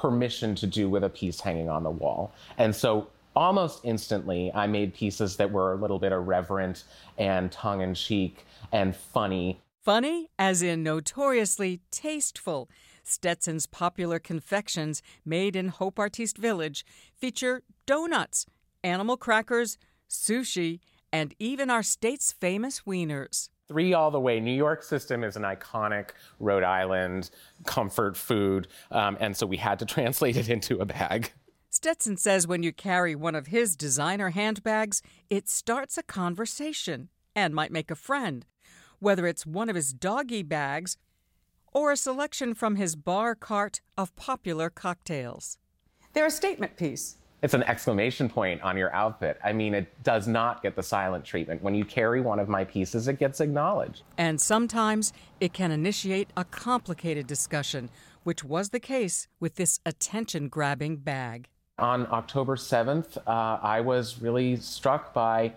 permission 0.00 0.54
to 0.56 0.66
do 0.66 0.88
with 0.88 1.04
a 1.04 1.08
piece 1.08 1.40
hanging 1.40 1.68
on 1.68 1.82
the 1.82 1.90
wall. 1.90 2.32
And 2.58 2.74
so 2.74 3.08
almost 3.36 3.80
instantly, 3.84 4.50
I 4.54 4.66
made 4.66 4.94
pieces 4.94 5.36
that 5.36 5.50
were 5.50 5.72
a 5.72 5.76
little 5.76 5.98
bit 5.98 6.12
irreverent 6.12 6.84
and 7.18 7.52
tongue 7.52 7.82
in 7.82 7.94
cheek 7.94 8.46
and 8.72 8.96
funny. 8.96 9.60
Funny, 9.82 10.30
as 10.38 10.62
in 10.62 10.82
notoriously 10.82 11.80
tasteful. 11.90 12.68
Stetson's 13.02 13.66
popular 13.66 14.18
confections, 14.18 15.02
made 15.24 15.56
in 15.56 15.68
Hope 15.68 15.98
Artiste 15.98 16.38
Village, 16.38 16.84
feature 17.16 17.62
donuts, 17.86 18.46
animal 18.84 19.16
crackers, 19.16 19.78
sushi, 20.08 20.80
and 21.12 21.34
even 21.38 21.70
our 21.70 21.82
state's 21.82 22.32
famous 22.32 22.82
wieners. 22.86 23.48
Three 23.70 23.94
all 23.94 24.10
the 24.10 24.18
way. 24.18 24.40
New 24.40 24.50
York 24.50 24.82
system 24.82 25.22
is 25.22 25.36
an 25.36 25.44
iconic 25.44 26.08
Rhode 26.40 26.64
Island 26.64 27.30
comfort 27.66 28.16
food, 28.16 28.66
um, 28.90 29.16
and 29.20 29.36
so 29.36 29.46
we 29.46 29.58
had 29.58 29.78
to 29.78 29.84
translate 29.96 30.36
it 30.36 30.48
into 30.48 30.80
a 30.80 30.84
bag. 30.84 31.30
Stetson 31.68 32.16
says 32.16 32.48
when 32.48 32.64
you 32.64 32.72
carry 32.72 33.14
one 33.14 33.36
of 33.36 33.46
his 33.46 33.76
designer 33.76 34.30
handbags, 34.30 35.02
it 35.30 35.48
starts 35.48 35.96
a 35.96 36.02
conversation 36.02 37.10
and 37.36 37.54
might 37.54 37.70
make 37.70 37.92
a 37.92 37.94
friend, 37.94 38.44
whether 38.98 39.24
it's 39.24 39.46
one 39.46 39.68
of 39.68 39.76
his 39.76 39.92
doggy 39.92 40.42
bags 40.42 40.96
or 41.72 41.92
a 41.92 41.96
selection 41.96 42.54
from 42.54 42.74
his 42.74 42.96
bar 42.96 43.36
cart 43.36 43.80
of 43.96 44.16
popular 44.16 44.68
cocktails. 44.68 45.58
They're 46.12 46.26
a 46.26 46.30
statement 46.32 46.76
piece 46.76 47.18
it's 47.42 47.54
an 47.54 47.62
exclamation 47.62 48.28
point 48.28 48.60
on 48.62 48.76
your 48.76 48.94
outfit. 48.94 49.38
I 49.42 49.52
mean, 49.52 49.74
it 49.74 50.02
does 50.02 50.28
not 50.28 50.62
get 50.62 50.76
the 50.76 50.82
silent 50.82 51.24
treatment. 51.24 51.62
When 51.62 51.74
you 51.74 51.84
carry 51.84 52.20
one 52.20 52.38
of 52.38 52.48
my 52.48 52.64
pieces, 52.64 53.08
it 53.08 53.18
gets 53.18 53.40
acknowledged. 53.40 54.02
And 54.18 54.40
sometimes 54.40 55.12
it 55.40 55.52
can 55.52 55.70
initiate 55.70 56.28
a 56.36 56.44
complicated 56.44 57.26
discussion, 57.26 57.88
which 58.24 58.44
was 58.44 58.70
the 58.70 58.80
case 58.80 59.26
with 59.38 59.54
this 59.54 59.80
attention 59.86 60.48
grabbing 60.48 60.96
bag. 60.96 61.48
On 61.78 62.06
October 62.10 62.56
7th, 62.56 63.16
uh, 63.26 63.58
I 63.62 63.80
was 63.80 64.20
really 64.20 64.56
struck 64.56 65.14
by 65.14 65.54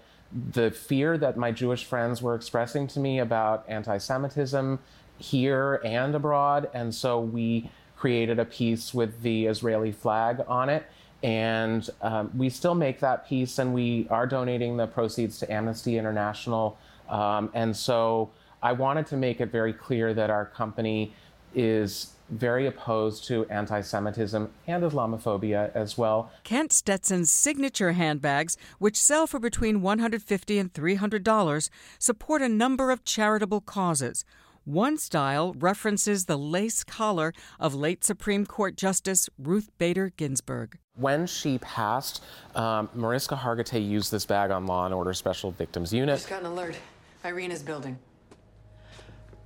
the 0.52 0.72
fear 0.72 1.18
that 1.18 1.36
my 1.38 1.52
Jewish 1.52 1.84
friends 1.84 2.22
were 2.22 2.34
expressing 2.34 2.88
to 2.88 3.00
me 3.00 3.20
about 3.20 3.66
anti 3.68 3.98
Semitism 3.98 4.80
here 5.18 5.82
and 5.84 6.16
abroad. 6.16 6.70
And 6.74 6.96
so 6.96 7.20
we 7.20 7.70
created 7.98 8.40
a 8.40 8.46
piece 8.46 8.94
with 8.94 9.22
the 9.22 9.48
Israeli 9.48 9.92
flag 9.92 10.42
on 10.48 10.70
it 10.70 10.86
and 11.24 11.90
um, 12.02 12.30
we 12.38 12.50
still 12.50 12.76
make 12.76 13.00
that 13.00 13.28
piece, 13.28 13.58
and 13.58 13.74
we 13.74 14.08
are 14.10 14.28
donating 14.28 14.76
the 14.76 14.88
proceeds 14.88 15.40
to 15.40 15.52
Amnesty 15.52 15.98
International. 15.98 16.78
Um, 17.10 17.50
and 17.54 17.76
so 17.76 18.30
I 18.62 18.74
wanted 18.74 19.08
to 19.08 19.18
make 19.18 19.40
it 19.40 19.52
very 19.52 19.74
clear 19.74 20.14
that 20.14 20.30
our 20.30 20.46
company 20.46 21.14
is 21.56 22.14
very 22.30 22.66
opposed 22.68 23.26
to 23.26 23.46
anti 23.46 23.82
Semitism 23.82 24.50
and 24.68 24.84
Islamophobia 24.84 25.74
as 25.74 25.98
well. 25.98 26.32
Kent 26.44 26.74
Stetson's 26.74 27.32
signature 27.32 27.94
handbags, 27.94 28.58
which 28.80 29.00
sell 29.00 29.28
for 29.28 29.40
between 29.40 29.82
$150 29.82 30.60
and 30.60 30.74
$300, 30.74 31.70
support 32.00 32.42
a 32.42 32.50
number 32.50 32.92
of 32.92 33.06
charitable 33.06 33.62
causes. 33.62 34.26
One 34.66 34.98
style 34.98 35.54
references 35.60 36.24
the 36.24 36.38
lace 36.38 36.86
collar 36.86 37.34
of 37.60 37.76
late 37.76 38.06
Supreme 38.06 38.46
Court 38.46 38.78
Justice 38.78 39.30
Ruth 39.38 39.70
Bader 39.78 40.14
Ginsburg. 40.16 40.78
When 40.96 41.28
she 41.28 41.58
passed, 41.58 42.24
um, 42.56 42.90
Mariska 42.94 43.36
Hargitay 43.36 43.86
used 43.86 44.10
this 44.10 44.26
bag 44.26 44.52
on 44.52 44.66
Law 44.66 44.86
and 44.86 44.94
Order 44.94 45.14
Special 45.14 45.52
Victims 45.52 45.92
Unit. 45.92 46.16
Just 46.16 46.30
got 46.30 46.42
an 46.42 46.46
alert. 46.46 46.78
Irena's 47.26 47.62
building. 47.62 48.00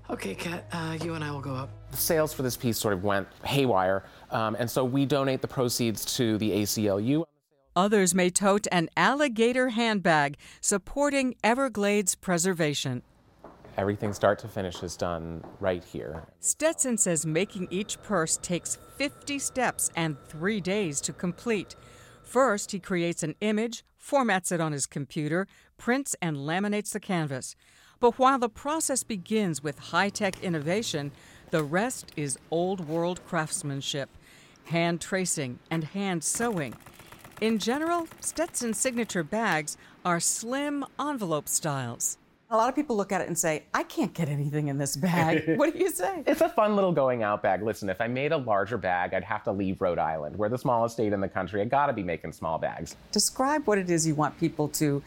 Okay, 0.07 0.35
Kat, 0.35 0.65
uh, 0.71 0.99
you 1.03 1.15
and 1.15 1.23
I 1.23 1.31
will 1.31 1.41
go 1.41 1.55
up. 1.55 1.69
The 1.89 1.97
sales 1.97 2.31
for 2.31 2.43
this 2.43 2.55
piece 2.55 2.77
sort 2.77 2.93
of 2.93 3.03
went 3.03 3.27
haywire, 3.43 4.03
um, 4.29 4.55
and 4.59 4.69
so 4.69 4.85
we 4.85 5.07
donate 5.07 5.41
the 5.41 5.47
proceeds 5.47 6.05
to 6.17 6.37
the 6.37 6.51
ACLU. 6.51 7.25
Others 7.75 8.13
may 8.13 8.29
tote 8.29 8.67
an 8.71 8.89
alligator 8.95 9.69
handbag 9.69 10.37
supporting 10.61 11.35
Everglades 11.43 12.13
preservation. 12.13 13.01
Everything 13.77 14.11
start 14.11 14.39
to 14.39 14.47
finish 14.47 14.81
is 14.81 14.97
done 14.97 15.43
right 15.59 15.83
here. 15.83 16.23
Stetson 16.39 16.97
says 16.97 17.27
making 17.27 17.67
each 17.69 18.01
purse 18.01 18.37
takes 18.37 18.79
50 18.97 19.37
steps 19.37 19.91
and 19.95 20.17
three 20.27 20.59
days 20.59 20.99
to 21.01 21.13
complete. 21.13 21.75
First, 22.23 22.71
he 22.71 22.79
creates 22.79 23.21
an 23.21 23.35
image, 23.39 23.83
formats 24.03 24.51
it 24.51 24.59
on 24.59 24.71
his 24.71 24.87
computer, 24.87 25.47
prints 25.77 26.15
and 26.23 26.37
laminates 26.37 26.91
the 26.91 26.99
canvas. 26.99 27.55
But 27.99 28.17
while 28.17 28.39
the 28.39 28.49
process 28.49 29.03
begins 29.03 29.61
with 29.61 29.77
high 29.77 30.09
tech 30.09 30.43
innovation, 30.43 31.11
the 31.51 31.63
rest 31.63 32.11
is 32.15 32.39
old 32.49 32.87
world 32.87 33.21
craftsmanship, 33.27 34.09
hand 34.65 35.01
tracing, 35.01 35.59
and 35.69 35.83
hand 35.83 36.23
sewing. 36.23 36.73
In 37.41 37.59
general, 37.59 38.07
Stetson's 38.21 38.79
signature 38.79 39.23
bags 39.23 39.77
are 40.03 40.19
slim 40.19 40.83
envelope 40.99 41.47
styles. 41.47 42.17
A 42.49 42.55
lot 42.55 42.69
of 42.69 42.75
people 42.75 42.95
look 42.95 43.11
at 43.11 43.19
it 43.19 43.27
and 43.27 43.37
say, 43.37 43.63
I 43.73 43.83
can't 43.83 44.13
get 44.13 44.29
anything 44.29 44.69
in 44.69 44.77
this 44.77 44.95
bag. 44.95 45.43
what 45.57 45.73
do 45.73 45.79
you 45.79 45.89
say? 45.89 46.23
It's 46.25 46.39
a 46.39 46.47
fun 46.47 46.75
little 46.75 46.93
going 46.93 47.21
out 47.21 47.43
bag. 47.43 47.61
Listen, 47.61 47.89
if 47.89 47.99
I 47.99 48.07
made 48.07 48.31
a 48.31 48.37
larger 48.37 48.77
bag, 48.77 49.13
I'd 49.13 49.25
have 49.25 49.43
to 49.43 49.51
leave 49.51 49.81
Rhode 49.81 49.99
Island. 49.99 50.37
We're 50.37 50.47
the 50.47 50.57
smallest 50.57 50.95
state 50.95 51.11
in 51.11 51.19
the 51.19 51.27
country. 51.27 51.61
I 51.61 51.65
gotta 51.65 51.91
be 51.91 52.03
making 52.03 52.31
small 52.31 52.57
bags. 52.57 52.95
Describe 53.11 53.67
what 53.67 53.77
it 53.77 53.89
is 53.89 54.07
you 54.07 54.15
want 54.15 54.39
people 54.39 54.69
to 54.69 55.03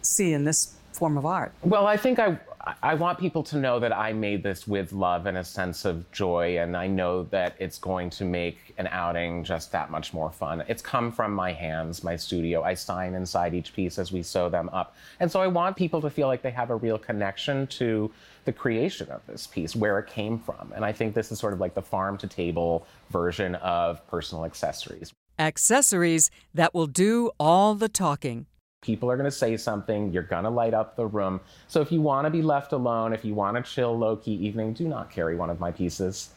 see 0.00 0.32
in 0.32 0.44
this 0.44 0.74
form 0.92 1.18
of 1.18 1.26
art. 1.26 1.52
Well, 1.62 1.86
I 1.86 1.98
think 1.98 2.18
I 2.18 2.38
I 2.82 2.94
want 2.94 3.18
people 3.18 3.42
to 3.44 3.56
know 3.56 3.80
that 3.80 3.96
I 3.96 4.12
made 4.12 4.42
this 4.42 4.68
with 4.68 4.92
love 4.92 5.26
and 5.26 5.38
a 5.38 5.44
sense 5.44 5.84
of 5.84 6.10
joy, 6.12 6.58
and 6.58 6.76
I 6.76 6.86
know 6.86 7.22
that 7.24 7.54
it's 7.58 7.78
going 7.78 8.10
to 8.10 8.24
make 8.24 8.74
an 8.76 8.86
outing 8.88 9.44
just 9.44 9.72
that 9.72 9.90
much 9.90 10.12
more 10.12 10.30
fun. 10.30 10.62
It's 10.68 10.82
come 10.82 11.10
from 11.10 11.32
my 11.32 11.52
hands, 11.52 12.04
my 12.04 12.16
studio. 12.16 12.62
I 12.62 12.74
sign 12.74 13.14
inside 13.14 13.54
each 13.54 13.72
piece 13.72 13.98
as 13.98 14.12
we 14.12 14.22
sew 14.22 14.50
them 14.50 14.68
up. 14.74 14.94
And 15.20 15.30
so 15.30 15.40
I 15.40 15.46
want 15.46 15.76
people 15.76 16.02
to 16.02 16.10
feel 16.10 16.28
like 16.28 16.42
they 16.42 16.50
have 16.50 16.70
a 16.70 16.76
real 16.76 16.98
connection 16.98 17.66
to 17.68 18.10
the 18.44 18.52
creation 18.52 19.08
of 19.10 19.20
this 19.26 19.46
piece, 19.46 19.74
where 19.74 19.98
it 19.98 20.06
came 20.06 20.38
from. 20.38 20.72
And 20.74 20.84
I 20.84 20.92
think 20.92 21.14
this 21.14 21.32
is 21.32 21.38
sort 21.38 21.52
of 21.52 21.60
like 21.60 21.74
the 21.74 21.82
farm 21.82 22.18
to 22.18 22.26
table 22.26 22.86
version 23.10 23.54
of 23.56 24.06
personal 24.08 24.44
accessories. 24.44 25.12
Accessories 25.38 26.30
that 26.52 26.74
will 26.74 26.86
do 26.86 27.30
all 27.40 27.74
the 27.74 27.88
talking. 27.88 28.46
People 28.82 29.10
are 29.10 29.16
going 29.16 29.26
to 29.26 29.30
say 29.30 29.58
something, 29.58 30.10
you're 30.10 30.22
going 30.22 30.44
to 30.44 30.50
light 30.50 30.72
up 30.72 30.96
the 30.96 31.06
room. 31.06 31.40
So 31.68 31.82
if 31.82 31.92
you 31.92 32.00
want 32.00 32.24
to 32.24 32.30
be 32.30 32.40
left 32.40 32.72
alone, 32.72 33.12
if 33.12 33.26
you 33.26 33.34
want 33.34 33.58
a 33.58 33.62
chill, 33.62 33.98
low 33.98 34.16
key 34.16 34.32
evening, 34.32 34.72
do 34.72 34.88
not 34.88 35.10
carry 35.10 35.36
one 35.36 35.50
of 35.50 35.60
my 35.60 35.70
pieces. 35.70 36.30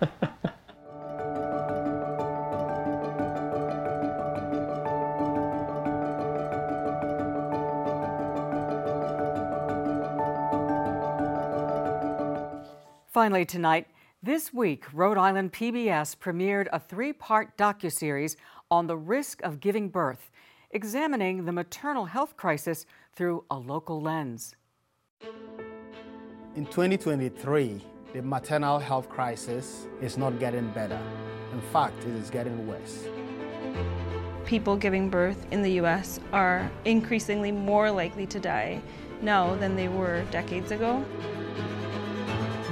Finally, 13.12 13.44
tonight, 13.44 13.86
this 14.22 14.50
week, 14.52 14.84
Rhode 14.94 15.18
Island 15.18 15.52
PBS 15.52 16.16
premiered 16.16 16.68
a 16.72 16.80
three 16.80 17.12
part 17.12 17.58
docuseries 17.58 18.36
on 18.70 18.86
the 18.86 18.96
risk 18.96 19.42
of 19.42 19.60
giving 19.60 19.90
birth 19.90 20.30
examining 20.76 21.46
the 21.46 21.52
maternal 21.52 22.04
health 22.04 22.36
crisis 22.36 22.84
through 23.14 23.42
a 23.50 23.56
local 23.56 23.98
lens. 24.02 24.54
In 26.54 26.66
2023, 26.66 27.80
the 28.12 28.20
maternal 28.20 28.78
health 28.78 29.08
crisis 29.08 29.86
is 30.02 30.18
not 30.18 30.38
getting 30.38 30.68
better. 30.72 31.00
In 31.54 31.62
fact, 31.72 31.98
it 32.04 32.14
is 32.14 32.28
getting 32.28 32.68
worse. 32.68 33.08
People 34.44 34.76
giving 34.76 35.08
birth 35.08 35.46
in 35.50 35.62
the 35.62 35.72
U.S. 35.80 36.20
are 36.34 36.70
increasingly 36.84 37.52
more 37.52 37.90
likely 37.90 38.26
to 38.26 38.38
die 38.38 38.82
now 39.22 39.54
than 39.54 39.76
they 39.76 39.88
were 39.88 40.24
decades 40.30 40.72
ago. 40.72 40.98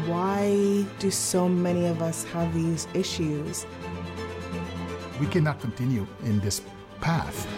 Why 0.05 0.85
do 0.99 1.11
so 1.11 1.49
many 1.49 1.87
of 1.87 2.03
us 2.03 2.25
have 2.25 2.53
these 2.53 2.87
issues? 2.93 3.65
We 5.19 5.27
cannot 5.27 5.59
continue 5.59 6.07
in 6.25 6.41
this 6.41 6.61
path. 7.01 7.54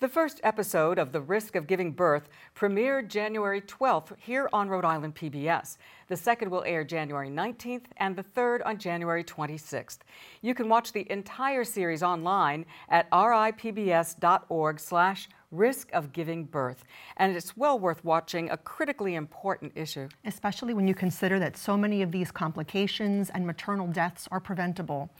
The 0.00 0.08
first 0.08 0.40
episode 0.42 0.98
of 0.98 1.12
The 1.12 1.20
Risk 1.20 1.56
of 1.56 1.66
Giving 1.66 1.92
Birth 1.92 2.30
premiered 2.56 3.08
January 3.08 3.60
12th 3.60 4.16
here 4.18 4.48
on 4.50 4.70
Rhode 4.70 4.86
Island 4.86 5.14
PBS. 5.14 5.76
The 6.08 6.16
second 6.16 6.50
will 6.50 6.64
air 6.64 6.84
January 6.84 7.28
19th 7.28 7.84
and 7.98 8.16
the 8.16 8.22
third 8.22 8.62
on 8.62 8.78
January 8.78 9.22
26th. 9.22 9.98
You 10.40 10.54
can 10.54 10.70
watch 10.70 10.94
the 10.94 11.06
entire 11.12 11.64
series 11.64 12.02
online 12.02 12.64
at 12.88 13.10
ripbs.org 13.10 14.80
slash 14.80 15.28
risk 15.50 15.90
of 15.92 16.12
giving 16.12 16.44
birth. 16.44 16.84
And 17.16 17.36
it's 17.36 17.56
well 17.56 17.78
worth 17.78 18.04
watching 18.04 18.50
a 18.50 18.56
critically 18.56 19.14
important 19.14 19.72
issue. 19.74 20.08
Especially 20.24 20.74
when 20.74 20.86
you 20.86 20.94
consider 20.94 21.38
that 21.38 21.56
so 21.56 21.76
many 21.76 22.02
of 22.02 22.12
these 22.12 22.30
complications 22.30 23.30
and 23.30 23.46
maternal 23.46 23.86
deaths 23.86 24.28
are 24.30 24.40
preventable. 24.40 25.10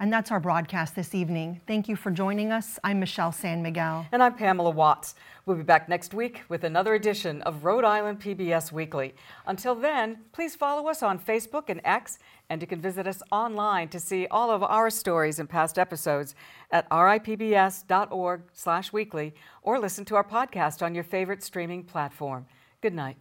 And 0.00 0.12
that's 0.12 0.30
our 0.30 0.38
broadcast 0.38 0.94
this 0.94 1.12
evening. 1.12 1.60
Thank 1.66 1.88
you 1.88 1.96
for 1.96 2.12
joining 2.12 2.52
us. 2.52 2.78
I'm 2.84 3.00
Michelle 3.00 3.32
San 3.32 3.62
Miguel. 3.62 4.06
And 4.12 4.22
I'm 4.22 4.34
Pamela 4.34 4.70
Watts. 4.70 5.16
We'll 5.44 5.56
be 5.56 5.64
back 5.64 5.88
next 5.88 6.14
week 6.14 6.42
with 6.48 6.62
another 6.62 6.94
edition 6.94 7.42
of 7.42 7.64
Rhode 7.64 7.84
Island 7.84 8.20
PBS 8.20 8.70
Weekly. 8.70 9.14
Until 9.46 9.74
then, 9.74 10.18
please 10.30 10.54
follow 10.54 10.88
us 10.88 11.02
on 11.02 11.18
Facebook 11.18 11.64
and 11.68 11.80
X, 11.84 12.20
and 12.48 12.62
you 12.62 12.68
can 12.68 12.80
visit 12.80 13.08
us 13.08 13.22
online 13.32 13.88
to 13.88 13.98
see 13.98 14.28
all 14.30 14.52
of 14.52 14.62
our 14.62 14.88
stories 14.88 15.40
and 15.40 15.48
past 15.48 15.80
episodes 15.80 16.36
at 16.70 16.88
ripbs.org 16.90 18.42
slash 18.52 18.92
weekly 18.92 19.34
or 19.62 19.80
listen 19.80 20.04
to 20.04 20.14
our 20.14 20.24
podcast 20.24 20.80
on 20.80 20.94
your 20.94 21.04
favorite 21.04 21.42
streaming 21.42 21.82
platform. 21.82 22.46
Good 22.80 22.94
night. 22.94 23.16